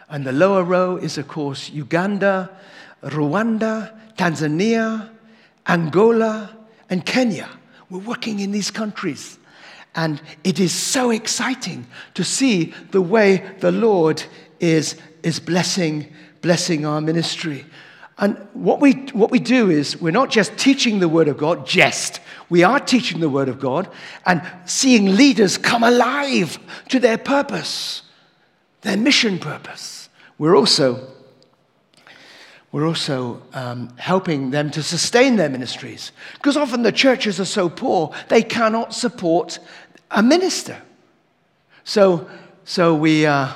and 0.09 0.27
the 0.27 0.33
lower 0.33 0.63
row 0.63 0.97
is, 0.97 1.19
of 1.19 1.29
course, 1.29 1.71
Uganda, 1.71 2.51
Rwanda, 3.03 3.99
Tanzania, 4.17 5.11
Angola, 5.67 6.51
and 6.91 7.05
Kenya. 7.07 7.49
We're 7.89 8.01
working 8.01 8.41
in 8.41 8.53
these 8.53 8.71
countries. 8.71 9.39
And 9.95 10.21
it 10.45 10.59
is 10.59 10.73
so 10.73 11.11
exciting 11.11 11.87
to 12.15 12.25
see 12.25 12.75
the 12.91 13.03
way 13.03 13.43
the 13.61 13.73
Lord 13.73 14.23
is, 14.61 14.97
is 15.23 15.39
blessing, 15.41 16.13
blessing 16.43 16.85
our 16.85 17.01
ministry. 17.01 17.65
And 18.19 18.37
what 18.53 18.81
we, 18.81 18.93
what 19.13 19.31
we 19.31 19.39
do 19.39 19.71
is 19.71 20.01
we're 20.01 20.11
not 20.11 20.31
just 20.31 20.57
teaching 20.59 21.01
the 21.01 21.09
Word 21.09 21.29
of 21.29 21.39
God, 21.39 21.67
just. 21.67 22.21
We 22.51 22.63
are 22.63 22.79
teaching 22.79 23.21
the 23.21 23.29
Word 23.31 23.49
of 23.49 23.59
God 23.59 23.89
and 24.27 24.43
seeing 24.67 25.17
leaders 25.17 25.57
come 25.57 25.83
alive 25.83 26.59
to 26.91 27.01
their 27.01 27.17
purpose, 27.17 28.03
their 28.83 28.97
mission 28.97 29.39
purpose. 29.39 30.11
We're 30.37 30.57
also, 30.57 31.09
we're 32.71 32.87
also 32.87 33.43
um, 33.55 33.97
helping 33.97 34.51
them 34.51 34.71
to 34.73 34.83
sustain 34.83 35.37
their 35.37 35.49
ministries. 35.49 36.13
Because 36.35 36.57
often 36.57 36.83
the 36.83 36.93
churches 36.93 37.41
are 37.41 37.47
so 37.47 37.69
poor, 37.71 38.13
they 38.29 38.43
cannot 38.43 38.93
support 38.93 39.59
a 40.11 40.23
minister. 40.23 40.81
So, 41.85 42.29
so, 42.65 42.95
we, 42.95 43.27
uh, 43.27 43.53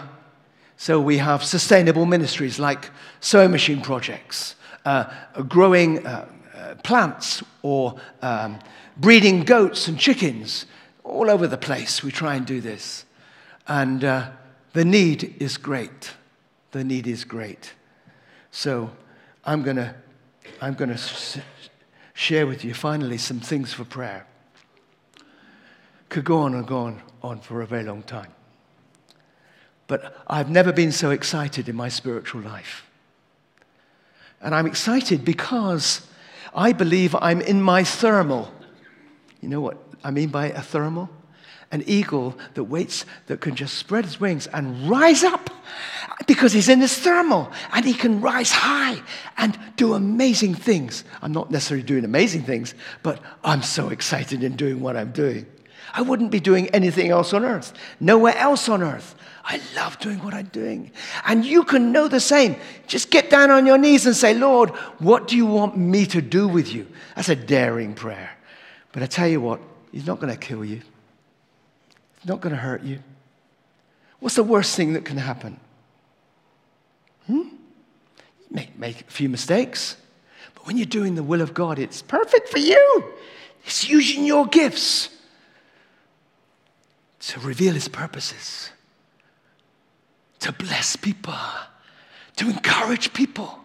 so 0.76 1.00
we 1.00 1.18
have 1.18 1.42
sustainable 1.42 2.06
ministries 2.06 2.58
like 2.58 2.90
sewing 3.20 3.50
machine 3.50 3.80
projects, 3.80 4.56
uh, 4.84 5.04
growing 5.48 6.06
uh, 6.06 6.28
uh, 6.54 6.74
plants, 6.76 7.42
or 7.62 7.96
um, 8.22 8.58
breeding 8.96 9.44
goats 9.44 9.88
and 9.88 9.98
chickens. 9.98 10.66
All 11.04 11.30
over 11.30 11.46
the 11.46 11.56
place, 11.56 12.02
we 12.02 12.10
try 12.10 12.34
and 12.34 12.44
do 12.44 12.60
this. 12.60 13.04
And 13.68 14.04
uh, 14.04 14.30
the 14.72 14.84
need 14.84 15.36
is 15.40 15.56
great. 15.56 16.12
the 16.76 16.84
need 16.84 17.06
is 17.06 17.24
great. 17.24 17.72
So 18.50 18.90
I'm 19.44 19.62
going 19.62 19.76
to 19.76 19.94
I'm 20.60 20.74
going 20.74 20.94
to 20.94 21.42
share 22.14 22.46
with 22.46 22.64
you 22.64 22.74
finally 22.74 23.18
some 23.18 23.40
things 23.40 23.72
for 23.72 23.84
prayer. 23.84 24.26
Could 26.08 26.24
go 26.24 26.38
on 26.38 26.54
and 26.54 26.66
go 26.66 26.78
on, 26.78 27.02
on 27.22 27.40
for 27.40 27.62
a 27.62 27.66
very 27.66 27.82
long 27.82 28.02
time. 28.02 28.35
But 29.86 30.16
I've 30.26 30.50
never 30.50 30.72
been 30.72 30.92
so 30.92 31.10
excited 31.10 31.68
in 31.68 31.76
my 31.76 31.88
spiritual 31.88 32.42
life. 32.42 32.86
And 34.40 34.54
I'm 34.54 34.66
excited 34.66 35.24
because 35.24 36.06
I 36.54 36.72
believe 36.72 37.14
I'm 37.14 37.40
in 37.40 37.62
my 37.62 37.84
thermal. 37.84 38.52
You 39.40 39.48
know 39.48 39.60
what 39.60 39.78
I 40.02 40.10
mean 40.10 40.28
by 40.28 40.46
a 40.46 40.62
thermal? 40.62 41.08
An 41.72 41.82
eagle 41.86 42.38
that 42.54 42.64
waits, 42.64 43.04
that 43.26 43.40
can 43.40 43.56
just 43.56 43.74
spread 43.74 44.04
his 44.04 44.20
wings 44.20 44.46
and 44.46 44.88
rise 44.88 45.24
up 45.24 45.50
because 46.26 46.52
he's 46.52 46.68
in 46.68 46.80
his 46.80 46.96
thermal 46.96 47.50
and 47.72 47.84
he 47.84 47.92
can 47.92 48.20
rise 48.20 48.52
high 48.52 49.02
and 49.36 49.58
do 49.76 49.94
amazing 49.94 50.54
things. 50.54 51.04
I'm 51.22 51.32
not 51.32 51.50
necessarily 51.50 51.84
doing 51.84 52.04
amazing 52.04 52.44
things, 52.44 52.74
but 53.02 53.20
I'm 53.42 53.62
so 53.62 53.88
excited 53.88 54.44
in 54.44 54.54
doing 54.54 54.80
what 54.80 54.96
I'm 54.96 55.10
doing. 55.10 55.46
I 55.92 56.02
wouldn't 56.02 56.30
be 56.30 56.40
doing 56.40 56.68
anything 56.70 57.10
else 57.10 57.32
on 57.32 57.44
earth, 57.44 57.72
nowhere 57.98 58.36
else 58.36 58.68
on 58.68 58.82
earth. 58.82 59.16
I 59.48 59.60
love 59.76 59.98
doing 60.00 60.18
what 60.24 60.34
I'm 60.34 60.46
doing. 60.46 60.90
And 61.24 61.44
you 61.44 61.62
can 61.62 61.92
know 61.92 62.08
the 62.08 62.18
same. 62.18 62.56
Just 62.88 63.10
get 63.10 63.30
down 63.30 63.52
on 63.52 63.64
your 63.64 63.78
knees 63.78 64.04
and 64.04 64.16
say, 64.16 64.34
Lord, 64.34 64.70
what 64.98 65.28
do 65.28 65.36
you 65.36 65.46
want 65.46 65.76
me 65.76 66.04
to 66.06 66.20
do 66.20 66.48
with 66.48 66.74
you? 66.74 66.86
That's 67.14 67.28
a 67.28 67.36
daring 67.36 67.94
prayer. 67.94 68.30
But 68.90 69.04
I 69.04 69.06
tell 69.06 69.28
you 69.28 69.40
what, 69.40 69.60
He's 69.92 70.06
not 70.06 70.20
going 70.20 70.32
to 70.32 70.38
kill 70.38 70.64
you, 70.64 70.80
He's 72.16 72.28
not 72.28 72.40
going 72.40 72.54
to 72.54 72.60
hurt 72.60 72.82
you. 72.82 72.98
What's 74.18 74.34
the 74.34 74.42
worst 74.42 74.74
thing 74.74 74.94
that 74.94 75.04
can 75.04 75.16
happen? 75.16 75.60
Hmm? 77.26 77.36
You 77.38 77.58
may 78.50 78.68
make 78.76 79.02
a 79.02 79.04
few 79.04 79.28
mistakes, 79.28 79.96
but 80.54 80.66
when 80.66 80.76
you're 80.76 80.86
doing 80.86 81.14
the 81.14 81.22
will 81.22 81.40
of 81.40 81.54
God, 81.54 81.78
it's 81.78 82.02
perfect 82.02 82.48
for 82.48 82.58
you. 82.58 83.04
It's 83.64 83.88
using 83.88 84.24
your 84.24 84.46
gifts 84.46 85.10
to 87.20 87.40
reveal 87.40 87.74
His 87.74 87.88
purposes, 87.88 88.70
to 90.46 90.52
bless 90.52 90.94
people, 90.94 91.34
to 92.36 92.48
encourage 92.48 93.12
people. 93.12 93.58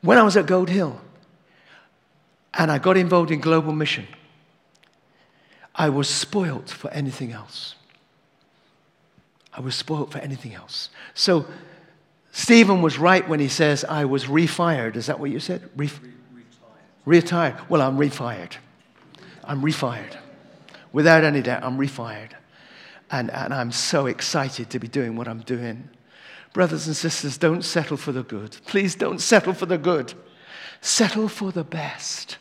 When 0.00 0.16
I 0.16 0.22
was 0.22 0.38
at 0.38 0.46
Gold 0.46 0.70
Hill 0.70 0.98
and 2.54 2.72
I 2.72 2.78
got 2.78 2.96
involved 2.96 3.30
in 3.30 3.40
global 3.40 3.74
mission, 3.74 4.06
I 5.74 5.90
was 5.90 6.08
spoilt 6.08 6.70
for 6.70 6.90
anything 6.92 7.30
else. 7.30 7.74
I 9.52 9.60
was 9.60 9.74
spoilt 9.74 10.12
for 10.12 10.18
anything 10.18 10.54
else. 10.54 10.88
So 11.12 11.44
Stephen 12.32 12.80
was 12.80 12.98
right 12.98 13.28
when 13.28 13.40
he 13.40 13.48
says, 13.48 13.84
I 13.84 14.06
was 14.06 14.24
refired. 14.24 14.96
Is 14.96 15.06
that 15.06 15.20
what 15.20 15.30
you 15.30 15.40
said? 15.40 15.68
Re- 15.76 15.90
retired. 17.04 17.56
Well, 17.68 17.82
I'm 17.82 17.98
refired. 17.98 18.52
I'm 19.44 19.60
refired. 19.60 20.16
Without 20.90 21.22
any 21.22 21.42
doubt, 21.42 21.62
I'm 21.64 21.76
refired. 21.76 22.30
And, 23.10 23.30
and 23.30 23.54
I'm 23.54 23.72
so 23.72 24.06
excited 24.06 24.70
to 24.70 24.78
be 24.78 24.88
doing 24.88 25.16
what 25.16 25.28
I'm 25.28 25.40
doing. 25.40 25.88
Brothers 26.52 26.86
and 26.86 26.96
sisters, 26.96 27.38
don't 27.38 27.62
settle 27.62 27.96
for 27.96 28.12
the 28.12 28.22
good. 28.22 28.56
Please 28.66 28.94
don't 28.94 29.20
settle 29.20 29.54
for 29.54 29.66
the 29.66 29.78
good. 29.78 30.14
Settle 30.80 31.28
for 31.28 31.52
the 31.52 31.64
best. 31.64 32.38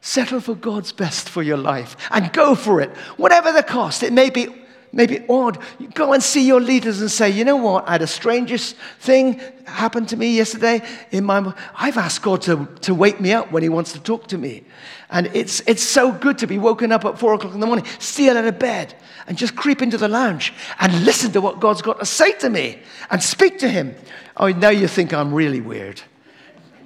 Settle 0.00 0.40
for 0.40 0.54
God's 0.54 0.92
best 0.92 1.28
for 1.28 1.42
your 1.42 1.58
life 1.58 1.96
and 2.10 2.32
go 2.32 2.54
for 2.54 2.80
it, 2.80 2.90
whatever 3.16 3.52
the 3.52 3.62
cost. 3.62 4.02
It 4.02 4.12
may 4.12 4.30
be 4.30 4.48
maybe 4.92 5.24
odd. 5.28 5.58
You 5.78 5.88
go 5.88 6.12
and 6.12 6.22
see 6.22 6.46
your 6.46 6.60
leaders 6.60 7.00
and 7.00 7.10
say, 7.10 7.30
you 7.30 7.44
know 7.44 7.56
what? 7.56 7.88
I 7.88 7.92
had 7.92 8.02
a 8.02 8.06
strangest 8.06 8.76
thing 8.98 9.40
happen 9.64 10.06
to 10.06 10.16
me 10.16 10.36
yesterday 10.36 10.82
in 11.10 11.24
my 11.24 11.54
I've 11.74 11.96
asked 11.96 12.22
God 12.22 12.42
to, 12.42 12.66
to 12.82 12.94
wake 12.94 13.20
me 13.20 13.32
up 13.32 13.52
when 13.52 13.62
He 13.62 13.68
wants 13.68 13.92
to 13.92 14.00
talk 14.00 14.26
to 14.28 14.38
me. 14.38 14.64
And 15.10 15.28
it's, 15.34 15.60
it's 15.66 15.82
so 15.82 16.12
good 16.12 16.38
to 16.38 16.46
be 16.46 16.58
woken 16.58 16.92
up 16.92 17.04
at 17.04 17.18
four 17.18 17.34
o'clock 17.34 17.54
in 17.54 17.60
the 17.60 17.66
morning, 17.66 17.86
steal 17.98 18.36
out 18.36 18.44
of 18.44 18.58
bed, 18.58 18.94
and 19.26 19.36
just 19.36 19.56
creep 19.56 19.82
into 19.82 19.98
the 19.98 20.08
lounge 20.08 20.52
and 20.78 21.04
listen 21.04 21.32
to 21.32 21.40
what 21.40 21.60
God's 21.60 21.82
got 21.82 21.98
to 21.98 22.06
say 22.06 22.32
to 22.38 22.50
me 22.50 22.80
and 23.10 23.22
speak 23.22 23.58
to 23.60 23.68
Him. 23.68 23.94
Oh, 24.36 24.48
now 24.48 24.70
you 24.70 24.88
think 24.88 25.12
I'm 25.12 25.32
really 25.34 25.60
weird. 25.60 26.00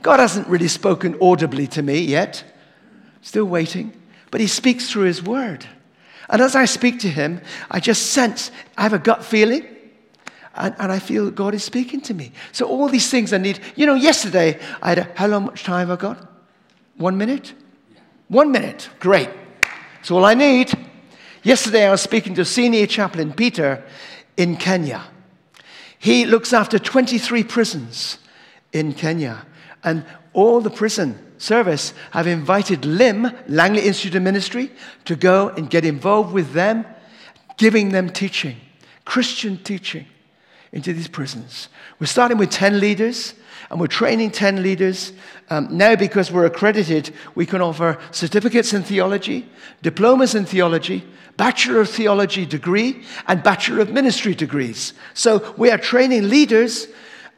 God 0.02 0.20
hasn't 0.20 0.46
really 0.48 0.68
spoken 0.68 1.16
audibly 1.20 1.66
to 1.68 1.82
me 1.82 2.00
yet. 2.00 2.44
Still 3.22 3.46
waiting. 3.46 3.98
But 4.30 4.40
He 4.40 4.46
speaks 4.46 4.90
through 4.90 5.04
His 5.04 5.22
word. 5.22 5.66
And 6.28 6.40
as 6.40 6.56
I 6.56 6.64
speak 6.64 7.00
to 7.00 7.08
him, 7.08 7.40
I 7.70 7.80
just 7.80 8.12
sense, 8.12 8.50
I 8.76 8.82
have 8.82 8.92
a 8.92 8.98
gut 8.98 9.24
feeling, 9.24 9.66
and, 10.54 10.74
and 10.78 10.92
I 10.92 10.98
feel 10.98 11.30
God 11.30 11.54
is 11.54 11.64
speaking 11.64 12.00
to 12.02 12.14
me. 12.14 12.32
So 12.52 12.66
all 12.66 12.88
these 12.88 13.10
things 13.10 13.32
I 13.32 13.38
need. 13.38 13.60
You 13.76 13.86
know, 13.86 13.94
yesterday, 13.94 14.60
I 14.82 14.90
had 14.90 14.98
a, 14.98 15.12
how 15.14 15.26
long 15.26 15.46
much 15.46 15.64
time 15.64 15.90
I 15.90 15.96
got? 15.96 16.30
One 16.96 17.18
minute? 17.18 17.52
One 18.28 18.52
minute. 18.52 18.88
Great. 19.00 19.30
That's 19.96 20.10
all 20.10 20.24
I 20.24 20.34
need. 20.34 20.72
Yesterday, 21.42 21.86
I 21.86 21.90
was 21.90 22.00
speaking 22.00 22.34
to 22.36 22.44
senior 22.44 22.86
chaplain 22.86 23.32
Peter 23.32 23.84
in 24.36 24.56
Kenya. 24.56 25.02
He 25.98 26.24
looks 26.24 26.52
after 26.52 26.78
23 26.78 27.44
prisons 27.44 28.18
in 28.72 28.92
Kenya. 28.92 29.46
And 29.82 30.04
all 30.32 30.60
the 30.60 30.70
prison 30.70 31.18
service 31.44 31.92
I've 32.12 32.26
invited 32.26 32.84
LIM, 32.84 33.30
Langley 33.48 33.82
Institute 33.82 34.16
of 34.16 34.22
Ministry, 34.22 34.72
to 35.04 35.14
go 35.14 35.50
and 35.50 35.68
get 35.68 35.84
involved 35.84 36.32
with 36.32 36.52
them, 36.52 36.86
giving 37.58 37.90
them 37.90 38.08
teaching, 38.08 38.56
Christian 39.04 39.58
teaching 39.58 40.06
into 40.72 40.92
these 40.92 41.06
prisons. 41.08 41.68
We're 42.00 42.06
starting 42.06 42.38
with 42.38 42.50
10 42.50 42.80
leaders, 42.80 43.34
and 43.70 43.78
we're 43.78 43.86
training 43.86 44.32
10 44.32 44.62
leaders. 44.62 45.12
Um, 45.50 45.68
now, 45.70 45.94
because 45.94 46.32
we're 46.32 46.46
accredited, 46.46 47.14
we 47.34 47.46
can 47.46 47.60
offer 47.60 47.98
certificates 48.10 48.72
in 48.72 48.82
theology, 48.82 49.48
diplomas 49.82 50.34
in 50.34 50.46
theology, 50.46 51.04
Bachelor 51.36 51.80
of 51.80 51.90
Theology 51.90 52.46
degree, 52.46 53.04
and 53.26 53.42
Bachelor 53.42 53.80
of 53.80 53.92
Ministry 53.92 54.34
degrees. 54.34 54.94
So 55.14 55.54
we 55.56 55.70
are 55.70 55.78
training 55.78 56.28
leaders, 56.28 56.88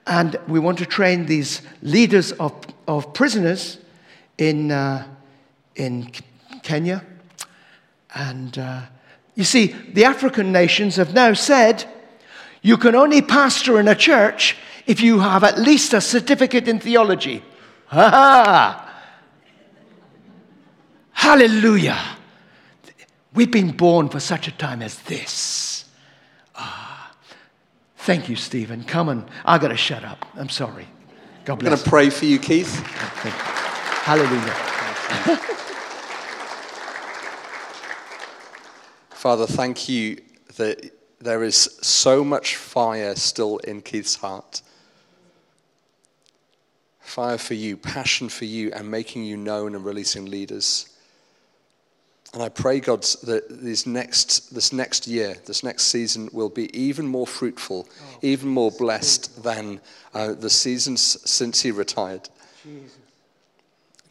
and 0.07 0.37
we 0.47 0.59
want 0.59 0.79
to 0.79 0.87
train 0.87 1.27
these 1.27 1.63
leaders 1.83 2.33
of, 2.33 2.55
of 2.87 3.13
prisoners 3.13 3.79
in, 4.39 4.71
uh, 4.71 5.07
in 5.75 6.11
Kenya. 6.63 7.05
And 8.15 8.59
uh, 8.59 8.83
you 9.35 9.45
see, 9.45 9.67
the 9.93 10.05
African 10.05 10.53
nations 10.53 10.97
have 10.97 11.15
now 11.15 11.35
said 11.35 11.85
you 12.63 12.77
can 12.77 12.95
only 12.95 13.23
pastor 13.23 13.79
in 13.79 13.89
a 13.89 13.95
church 13.95 14.57
if 14.87 15.01
you 15.01 15.21
have 15.21 15.45
at 15.45 15.59
least 15.59 15.93
a 15.95 16.01
certificate 16.01 16.69
in 16.69 16.81
theology. 16.81 17.43
Ha 17.87 18.11
ha! 18.11 18.83
Hallelujah! 21.13 21.99
We've 23.35 23.51
been 23.51 23.73
born 23.73 24.09
for 24.09 24.19
such 24.21 24.49
a 24.49 24.53
time 24.53 24.81
as 24.81 24.99
this. 25.01 25.85
Ah, 26.55 27.15
thank 27.99 28.29
you, 28.29 28.37
Stephen. 28.37 28.83
Come 28.85 29.11
on. 29.11 29.29
I've 29.45 29.61
got 29.61 29.69
to 29.69 29.77
shut 29.77 30.05
up. 30.05 30.25
I'm 30.37 30.49
sorry. 30.49 30.89
God 31.45 31.59
bless. 31.59 31.71
I'm 31.71 31.77
going 31.77 31.85
to 31.85 31.91
pray 31.91 32.11
for 32.11 32.25
you, 32.25 32.39
Keith. 32.39 32.83
Hallelujah. 34.07 34.55
Father, 39.11 39.49
thank 39.49 39.89
you 39.89 40.23
that 40.59 40.93
there 41.19 41.43
is 41.43 41.57
so 41.83 42.23
much 42.23 42.55
fire 42.55 43.17
still 43.17 43.59
in 43.59 43.83
Keith's 43.83 44.15
heart. 44.15 44.63
Fire 47.01 47.37
for 47.37 47.55
you, 47.55 47.77
passion 47.77 48.29
for 48.29 48.45
you, 48.45 48.71
and 48.73 48.89
making 48.89 49.25
you 49.25 49.37
known 49.37 49.75
and 49.75 49.85
releasing 49.85 50.27
leaders. 50.27 50.97
And 52.33 52.45
I 52.45 52.49
pray, 52.49 52.79
God, 52.79 53.03
that 53.25 53.47
this 53.49 53.87
next, 53.87 54.55
this 54.55 54.73
next 54.73 55.09
year, 55.09 55.35
this 55.47 55.65
next 55.65 55.87
season 55.87 56.29
will 56.33 56.49
be 56.49 56.71
even 56.79 57.09
more 57.09 57.27
fruitful, 57.27 57.89
oh, 57.91 58.19
even 58.23 58.51
more 58.51 58.71
blessed 58.71 59.43
than 59.43 59.81
uh, 60.15 60.35
the 60.35 60.51
seasons 60.51 61.29
since 61.29 61.63
he 61.63 61.73
retired. 61.73 62.29
Jesus. 62.63 62.99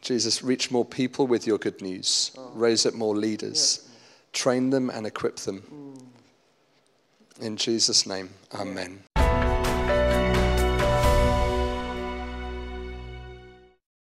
Jesus, 0.06 0.40
reach 0.40 0.70
more 0.70 0.84
people 0.84 1.26
with 1.26 1.48
your 1.48 1.58
good 1.58 1.82
news. 1.82 2.30
Oh. 2.38 2.52
Raise 2.54 2.86
up 2.86 2.94
more 2.94 3.16
leaders. 3.16 3.80
Yes. 3.82 3.90
Train 4.32 4.70
them 4.70 4.88
and 4.88 5.04
equip 5.04 5.36
them. 5.38 5.62
Mm. 7.40 7.44
In 7.44 7.56
Jesus' 7.56 8.06
name, 8.06 8.30
amen. 8.54 9.02